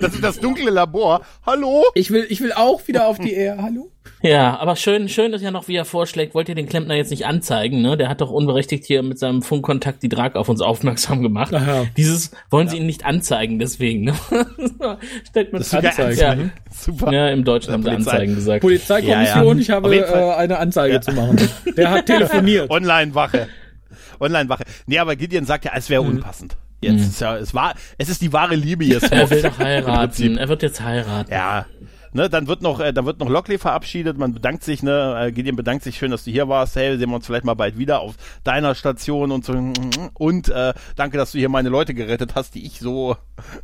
[0.00, 1.22] Das ist das dunkle Labor.
[1.46, 1.84] Hallo?
[1.94, 3.62] Ich will, ich will auch wieder auf die Erde.
[3.62, 3.90] Hallo?
[4.22, 7.10] Ja, aber schön, schön ist ja noch, wie er vorschlägt, wollt ihr den Klempner jetzt
[7.10, 7.96] nicht anzeigen, ne?
[7.96, 11.54] Der hat doch unberechtigt hier mit seinem Funkkontakt die Drag auf uns aufmerksam gemacht.
[11.54, 11.86] Aha.
[11.96, 14.14] Dieses wollen sie ihn nicht anzeigen, deswegen, ne?
[15.28, 16.50] Stellt mir Das Anzeigen, Ja, ne?
[16.70, 17.12] Super.
[17.12, 17.90] ja, im Deutschen haben sie.
[17.90, 18.62] Anzeigen gesagt.
[18.62, 19.58] Polizeikommission, Ja, ja.
[19.60, 21.36] ich habe äh, eine Anzeige zu machen.
[21.76, 22.68] Der hat telefoniert.
[22.68, 23.46] Online-Wache.
[24.22, 24.64] Online-Wache.
[24.86, 26.56] Nee, aber Gideon sagt ja, es wäre unpassend.
[26.80, 29.12] Jetzt ist ja, es war, es ist die wahre Liebe jetzt.
[29.12, 30.36] er will doch heiraten.
[30.36, 31.30] Er wird jetzt heiraten.
[31.30, 31.66] Ja.
[32.14, 34.18] Ne, dann wird noch, äh, dann wird noch Lockley verabschiedet.
[34.18, 36.76] Man bedankt sich, ne, äh, Gideon bedankt sich schön, dass du hier warst.
[36.76, 39.54] Hey, sehen wir uns vielleicht mal bald wieder auf deiner Station und so.
[40.14, 43.16] Und äh, danke, dass du hier meine Leute gerettet hast, die ich so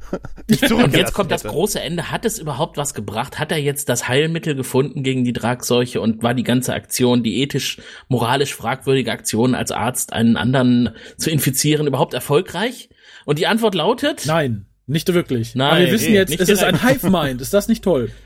[0.49, 1.53] nicht Und zurückgelassen jetzt kommt das hätte.
[1.53, 2.11] große Ende.
[2.11, 3.39] Hat es überhaupt was gebracht?
[3.39, 7.43] Hat er jetzt das Heilmittel gefunden gegen die Tragseuche und war die ganze Aktion, die
[7.43, 7.79] ethisch,
[8.09, 12.89] moralisch fragwürdige Aktion als Arzt, einen anderen zu infizieren, überhaupt erfolgreich?
[13.27, 14.25] Und die Antwort lautet?
[14.25, 15.55] Nein, nicht wirklich.
[15.55, 17.03] Nein, Aber wir wissen nee, jetzt, es ist ein direkt.
[17.03, 17.43] Hive-Mind.
[17.43, 18.11] Ist das nicht toll?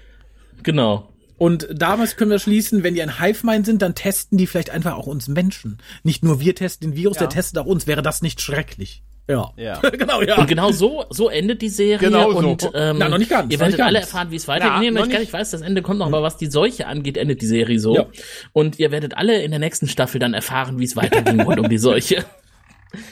[0.63, 1.09] Genau.
[1.39, 4.95] Und damals können wir schließen, wenn die ein Hive-Mind sind, dann testen die vielleicht einfach
[4.95, 5.79] auch uns Menschen.
[6.05, 7.89] Nicht nur wir testen den Virus, der testet auch uns.
[7.89, 9.03] Wäre das nicht schrecklich?
[9.29, 9.53] Ja.
[9.57, 9.79] Ja.
[9.91, 10.37] genau, ja.
[10.37, 11.99] Und genau so, so endet die Serie.
[11.99, 12.39] Genau so.
[12.39, 14.75] und, ähm, Na, noch nicht ganz, Ihr werdet alle erfahren, wie es weitergeht.
[14.75, 15.21] Ja, nee, noch nicht.
[15.21, 17.95] Ich weiß, das Ende kommt noch, aber was die Seuche angeht, endet die Serie so.
[17.97, 18.07] Ja.
[18.53, 21.69] Und ihr werdet alle in der nächsten Staffel dann erfahren, wie es weiterging rund um
[21.69, 22.25] die Seuche.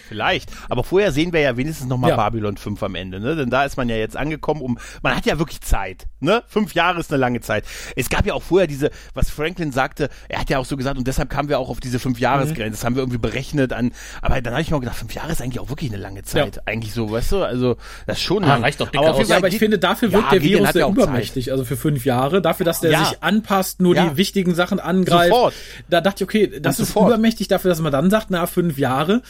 [0.09, 0.51] Vielleicht.
[0.69, 2.17] Aber vorher sehen wir ja wenigstens noch mal Ja.
[2.17, 3.37] Babylon 5 am Ende, ne?
[3.37, 6.43] Denn da ist man ja jetzt angekommen, um, man hat ja wirklich Zeit, ne?
[6.49, 7.65] Fünf Jahre ist eine lange Zeit.
[7.97, 10.99] Es gab ja auch vorher diese, was Franklin sagte, er hat ja auch so gesagt,
[10.99, 12.71] und deshalb kamen wir auch auf diese fünf Jahresgrenze.
[12.73, 15.33] Das haben wir irgendwie berechnet an, aber dann habe ich mir auch gedacht, fünf Jahre
[15.33, 16.67] ist eigentlich auch wirklich eine lange Zeit.
[16.67, 17.43] Eigentlich so, weißt du?
[17.45, 17.77] Also,
[18.07, 18.63] das ist schon Ah, lang.
[18.63, 19.29] reicht doch aber, aus.
[19.29, 21.53] Ja, aber ich geht- finde, dafür wirkt Ja, der Virus sehr ja übermächtig.
[21.53, 22.43] Also für fünf Jahre.
[22.43, 23.05] Dafür, dass der Ja.
[23.07, 24.09] sich anpasst, nur Ja.
[24.11, 25.31] die wichtigen Sachen angreift.
[25.33, 25.55] Sofort.
[25.89, 27.09] Da dachte ich, okay, das Und ist sofort.
[27.09, 29.23] übermächtig dafür, dass man dann sagt, na, fünf Jahre.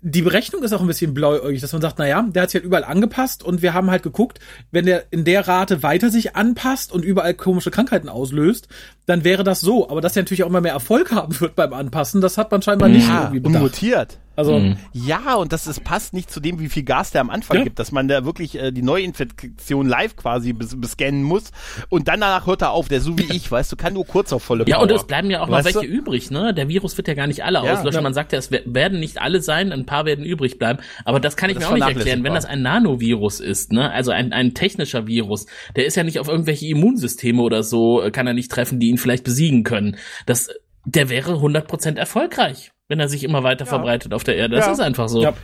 [0.00, 2.58] Die Berechnung ist auch ein bisschen blauäugig, dass man sagt, na ja, der hat sich
[2.60, 4.38] halt überall angepasst und wir haben halt geguckt,
[4.70, 8.68] wenn der in der Rate weiter sich anpasst und überall komische Krankheiten auslöst,
[9.06, 9.90] dann wäre das so.
[9.90, 12.62] Aber dass er natürlich auch immer mehr Erfolg haben wird beim Anpassen, das hat man
[12.62, 13.62] scheinbar nicht Ja, irgendwie und bedacht.
[13.62, 14.18] mutiert.
[14.38, 14.62] Also,
[14.92, 17.64] Ja, und das ist, passt nicht zu dem, wie viel Gas der am Anfang Ja.
[17.64, 21.50] gibt, dass man da wirklich äh, die Neuinfektion live quasi bes bescannen muss
[21.88, 24.32] und dann danach hört er auf, der so wie ich, weißt du, kann nur kurz
[24.32, 24.84] auf volle Ja, Power.
[24.84, 25.86] und es bleiben ja auch noch Weißt welche du?
[25.86, 26.54] übrig, ne?
[26.54, 27.96] Der Virus wird ja gar nicht alle Ja, auslöschen.
[27.98, 28.00] ja.
[28.02, 30.78] Man sagt ja, es we- werden nicht alle sein, ein paar werden übrig bleiben.
[31.04, 32.22] Aber das kann ich Das mir auch nicht erklären.
[32.24, 33.90] Wenn das ein Nanovirus ist, ne?
[33.90, 38.10] Also ein, ein technischer Virus, der ist ja nicht auf irgendwelche Immunsysteme oder so, äh,
[38.10, 39.96] kann er nicht treffen, die ihn vielleicht besiegen können.
[40.26, 40.48] Das,
[40.84, 44.56] der wäre 100% erfolgreich, wenn er sich immer weiter verbreitet auf der Erde.
[44.56, 44.72] Das Ja.
[44.72, 45.22] ist einfach so.
[45.22, 45.34] ja.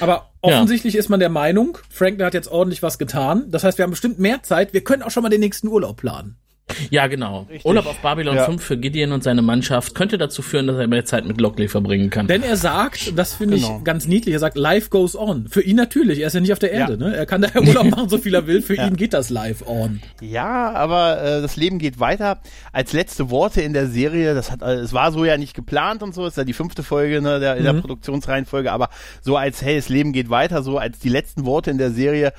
[0.00, 3.46] Aber offensichtlich ist man der Meinung, Franklin hat jetzt ordentlich was getan.
[3.50, 4.72] Das heißt, wir haben bestimmt mehr Zeit.
[4.74, 6.36] Wir können auch schon mal den nächsten Urlaub planen.
[6.90, 7.46] Ja, genau.
[7.64, 8.44] Urlaub auf Babylon Ja.
[8.46, 11.68] 5 für Gideon und seine Mannschaft könnte dazu führen, dass er mehr Zeit mit Lockley
[11.68, 12.28] verbringen kann.
[12.28, 13.78] Denn er sagt, das finde Genau.
[13.78, 15.48] ich ganz niedlich, er sagt, life goes on.
[15.48, 17.08] Für ihn natürlich, er ist ja nicht auf der Erde, Ja.
[17.08, 17.16] ne?
[17.16, 18.62] Er kann daher Urlaub machen, so viel er will.
[18.62, 20.00] Für ihn geht das live on.
[20.22, 22.40] Ja, aber äh, das Leben geht weiter.
[22.72, 26.02] Als letzte Worte in der Serie, das hat, äh, es war so ja nicht geplant
[26.02, 28.88] und so, ist ja die fünfte Folge ne, der, in der Produktionsreihenfolge, aber
[29.20, 32.32] so als, hey, das Leben geht weiter, so als die letzten Worte in der Serie,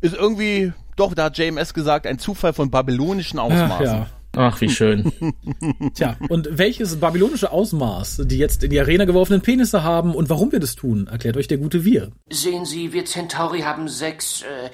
[0.00, 3.70] ist irgendwie, doch, da hat JMS gesagt, ein Zufall von babylonischen Ausmaßen.
[3.72, 4.06] Ach, ja.
[4.38, 5.12] Ach, wie schön.
[5.94, 10.52] Tja, und welches babylonische Ausmaß die jetzt in die Arena geworfenen Penisse haben und warum
[10.52, 12.10] wir das tun, erklärt euch der gute Wir.
[12.30, 14.42] Sehen Sie, wir Centauri haben sechs.
[14.42, 14.70] Äh,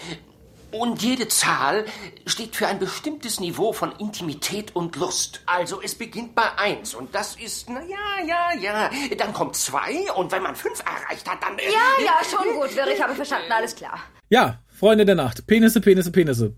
[0.76, 1.84] und jede Zahl
[2.26, 5.42] steht für ein bestimmtes Niveau von Intimität und Lust.
[5.44, 8.90] Also es beginnt bei eins und das ist, na ja, ja, ja.
[9.18, 11.58] Dann kommt zwei und wenn man fünf erreicht hat, dann.
[11.58, 13.98] äh, Ja, ja, schon gut, Wirr, ich habe verstanden, alles klar.
[14.30, 15.46] Ja, Freunde der Nacht.
[15.46, 16.56] Penisse, Penisse, Penisse.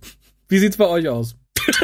[0.49, 1.37] Wie sieht's bei euch aus?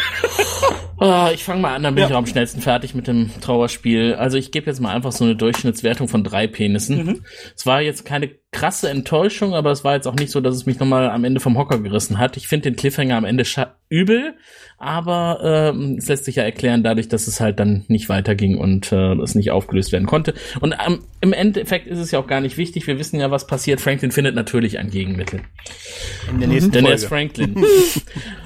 [1.02, 4.16] Ah, ich fange mal an, dann bin ich auch am schnellsten fertig mit dem Trauerspiel.
[4.16, 7.24] Also ich gebe jetzt mal einfach so eine Durchschnittswertung von drei Penissen.
[7.56, 10.66] Es war jetzt keine krasse Enttäuschung, aber es war jetzt auch nicht so, dass es
[10.66, 12.36] mich nochmal am Ende vom Hocker gerissen hat.
[12.36, 13.44] Ich finde den Cliffhanger am Ende
[13.88, 14.34] übel,
[14.78, 18.90] aber ähm, es lässt sich ja erklären dadurch, dass es halt dann nicht weiterging und
[18.92, 20.34] äh, es nicht aufgelöst werden konnte.
[20.60, 22.86] Und ähm, im Endeffekt ist es ja auch gar nicht wichtig.
[22.86, 23.80] Wir wissen ja, was passiert.
[23.80, 25.42] Franklin findet natürlich ein Gegenmittel.
[26.30, 27.04] In der nächsten Denn er ist.
[27.04, 27.64] Franklin.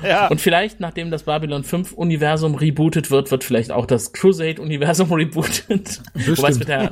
[0.07, 0.27] Ja.
[0.29, 5.11] Und vielleicht, nachdem das Babylon 5 Universum rebootet wird, wird vielleicht auch das Crusade Universum
[5.13, 6.03] rebootet.
[6.15, 6.91] Wobei es wird ja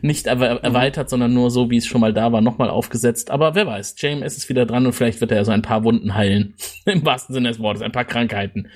[0.00, 3.30] nicht erwe- erweitert, sondern nur so, wie es schon mal da war, nochmal aufgesetzt.
[3.30, 6.14] Aber wer weiß, JMS ist wieder dran und vielleicht wird er so ein paar Wunden
[6.14, 6.54] heilen.
[6.84, 8.68] Im wahrsten Sinne des Wortes, ein paar Krankheiten.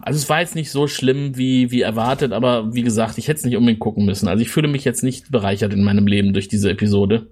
[0.00, 3.38] Also es war jetzt nicht so schlimm wie, wie erwartet, aber wie gesagt, ich hätte
[3.38, 4.28] es nicht unbedingt gucken müssen.
[4.28, 7.28] Also ich fühle mich jetzt nicht bereichert in meinem Leben durch diese Episode,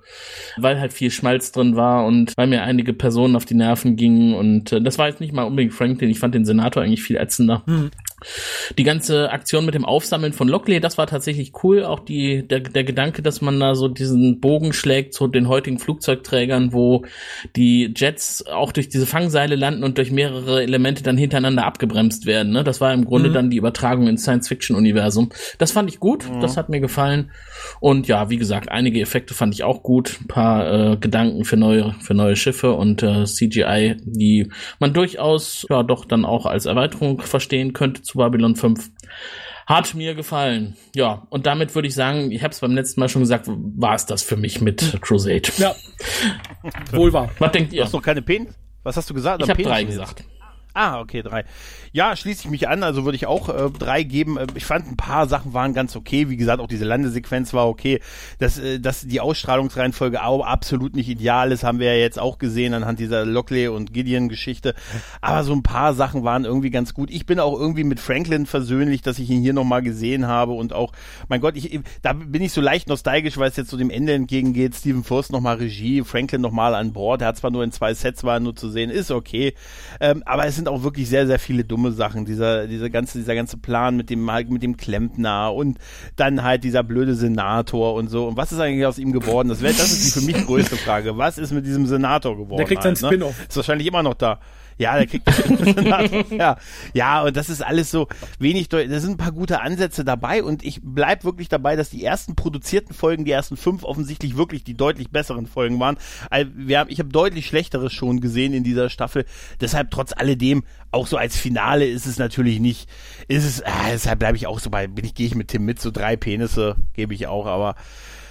[0.57, 4.35] weil halt viel Schmalz drin war und weil mir einige Personen auf die Nerven gingen
[4.35, 7.17] und äh, das war jetzt nicht mal unbedingt Franklin, ich fand den Senator eigentlich viel
[7.17, 7.65] ätzender.
[8.79, 11.85] Die ganze Aktion mit dem Aufsammeln von Lockley, das war tatsächlich cool.
[11.85, 15.79] Auch die, der, der Gedanke, dass man da so diesen Bogen schlägt zu den heutigen
[15.79, 17.05] Flugzeugträgern, wo
[17.57, 22.53] die Jets auch durch diese Fangseile landen und durch mehrere Elemente dann hintereinander abgebremst werden.
[22.53, 22.65] Ne?
[22.65, 25.31] Das war im Grunde dann die Übertragung ins Science-Fiction-Universum.
[25.59, 27.31] Das fand ich gut, das hat mir gefallen.
[27.81, 30.19] Und ja, wie gesagt, einige Effekte fand ich auch gut.
[30.21, 35.67] Ein paar äh, Gedanken für neue, für neue Schiffe und äh, CGI, die man durchaus
[35.69, 38.91] ja doch dann auch als Erweiterung verstehen könnte zu Babylon 5.
[39.67, 40.77] Hat mir gefallen.
[40.97, 43.95] Ja, und damit würde ich sagen, ich habe es beim letzten Mal schon gesagt, war
[43.95, 45.43] es das für mich mit Crusade.
[45.59, 45.75] Ja.
[46.91, 47.31] Wohl wahr.
[47.39, 47.85] Was denkt ihr?
[47.85, 48.53] Hast du noch keine Penis?
[48.83, 49.43] Was hast du gesagt?
[49.43, 49.91] Ich habe drei jetzt?
[49.91, 50.25] gesagt.
[50.73, 51.45] Ah, okay, drei.
[51.93, 54.39] Ja, schließe ich mich an, also würde ich auch äh, drei geben.
[54.39, 56.29] Äh, Ich fand ein paar Sachen waren ganz okay.
[56.29, 58.01] Wie gesagt, auch diese Landesequenz war okay.
[58.39, 62.39] Dass, äh, dass die Ausstrahlungsreihenfolge auch absolut nicht ideal ist, haben wir ja jetzt auch
[62.39, 64.75] gesehen anhand dieser Lockley und Gideon-Geschichte.
[65.21, 67.11] Aber so ein paar Sachen waren irgendwie ganz gut.
[67.11, 70.73] Ich bin auch irgendwie mit Franklin versöhnlich, dass ich ihn hier nochmal gesehen habe und
[70.73, 70.93] auch,
[71.29, 74.13] mein Gott, ich, da bin ich so leicht nostalgisch, weil es jetzt so dem Ende
[74.13, 74.75] entgegengeht.
[74.77, 77.23] Stephen Furst nochmal Regie, Franklin nochmal an Bord.
[77.23, 79.55] Er hat zwar nur in zwei Sets war nur zu sehen, ist okay.
[80.01, 82.25] Ähm, aber es sind auch wirklich sehr, sehr viele dumme Sachen.
[82.25, 85.79] Dieser, dieser ganze, dieser ganze Plan mit dem, halt mit dem Klempner und
[86.17, 88.29] dann halt dieser blöde Senator und so.
[88.29, 89.49] Und was ist eigentlich aus ihm geworden?
[89.49, 91.17] Das, wär, das ist die für mich größte Frage.
[91.17, 92.59] Was ist mit diesem Senator geworden?
[92.59, 93.09] Der kriegt seinen halt, ne?
[93.09, 93.47] Spin-off.
[93.49, 94.39] Ist wahrscheinlich immer noch da.
[94.81, 95.29] Ja, der kriegt
[96.33, 96.57] ja.
[96.95, 98.09] ja, und das ist alles so
[98.39, 102.03] wenig, da sind ein paar gute Ansätze dabei und ich bleib wirklich dabei, dass die
[102.03, 105.99] ersten produzierten Folgen, die ersten fünf offensichtlich wirklich die deutlich besseren Folgen waren.
[106.89, 109.27] Ich habe deutlich schlechteres schon gesehen in dieser Staffel.
[109.61, 112.89] Deshalb trotz alledem, auch so als Finale ist es natürlich nicht,
[113.29, 115.67] ist es, ah, deshalb bleibe ich auch so bei, bin ich, gehe ich mit Tim
[115.67, 117.75] mit, so drei Penisse gebe ich auch, aber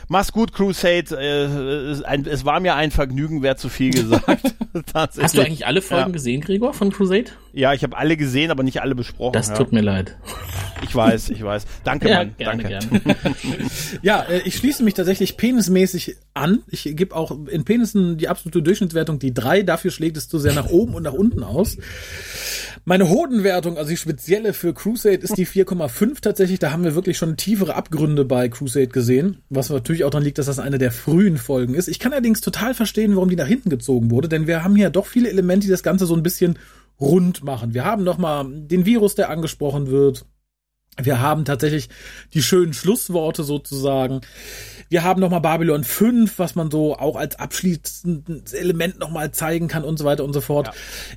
[0.09, 1.15] Mach's gut, Crusade.
[1.17, 1.43] Äh,
[1.91, 4.25] es, ein, es war mir ein Vergnügen, wäre zu viel gesagt.
[4.91, 5.23] Tatsächlich.
[5.23, 6.11] Hast du eigentlich alle Folgen Ja.
[6.13, 7.31] gesehen, Gregor, von Crusade?
[7.53, 9.33] Ja, ich habe alle gesehen, aber nicht alle besprochen.
[9.33, 9.55] Das ja.
[9.55, 10.17] tut mir leid.
[10.83, 11.65] Ich weiß, ich weiß.
[11.83, 12.35] Danke, Mann.
[12.37, 12.87] gerne, danke.
[12.89, 13.15] gerne.
[14.01, 16.59] Ja, äh, ich schließe mich tatsächlich penismäßig an.
[16.67, 19.63] Ich gebe auch in Penissen die absolute Durchschnittswertung die drei.
[19.63, 21.77] Dafür schlägt es zu sehr nach oben und nach unten aus.
[22.85, 26.59] Meine Hodenwertung, also die spezielle für Crusade, ist die 4,5 tatsächlich.
[26.59, 29.37] Da haben wir wirklich schon tiefere Abgründe bei Crusade gesehen.
[29.49, 31.87] Was natürlich auch daran liegt, dass das eine der frühen Folgen ist.
[31.87, 34.89] Ich kann allerdings total verstehen, warum die nach hinten gezogen wurde, denn wir haben hier
[34.89, 36.57] doch viele Elemente, die das Ganze so ein bisschen
[36.99, 37.73] rund machen.
[37.73, 40.25] Wir haben nochmal den Virus, der angesprochen wird.
[41.01, 41.89] Wir haben tatsächlich
[42.33, 44.21] die schönen Schlussworte sozusagen.
[44.89, 49.83] Wir haben nochmal Babylon 5, was man so auch als abschließendes Element nochmal zeigen kann
[49.83, 50.71] und so weiter und so fort.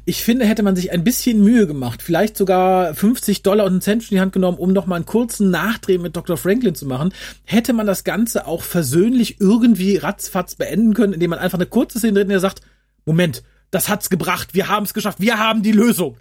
[0.04, 3.80] Ich finde, hätte man sich ein bisschen Mühe gemacht, vielleicht sogar 50 Dollar und einen
[3.80, 6.36] Cent in die Hand genommen, um nochmal einen kurzen Nachdreh mit Dr.
[6.36, 7.14] Franklin zu machen,
[7.44, 11.98] hätte man das Ganze auch versöhnlich irgendwie ratzfatz beenden können, indem man einfach eine kurze
[11.98, 12.60] Szene drin, der sagt,
[13.06, 13.42] Moment,
[13.72, 16.16] das hat's gebracht, wir haben es geschafft, wir haben die Lösung.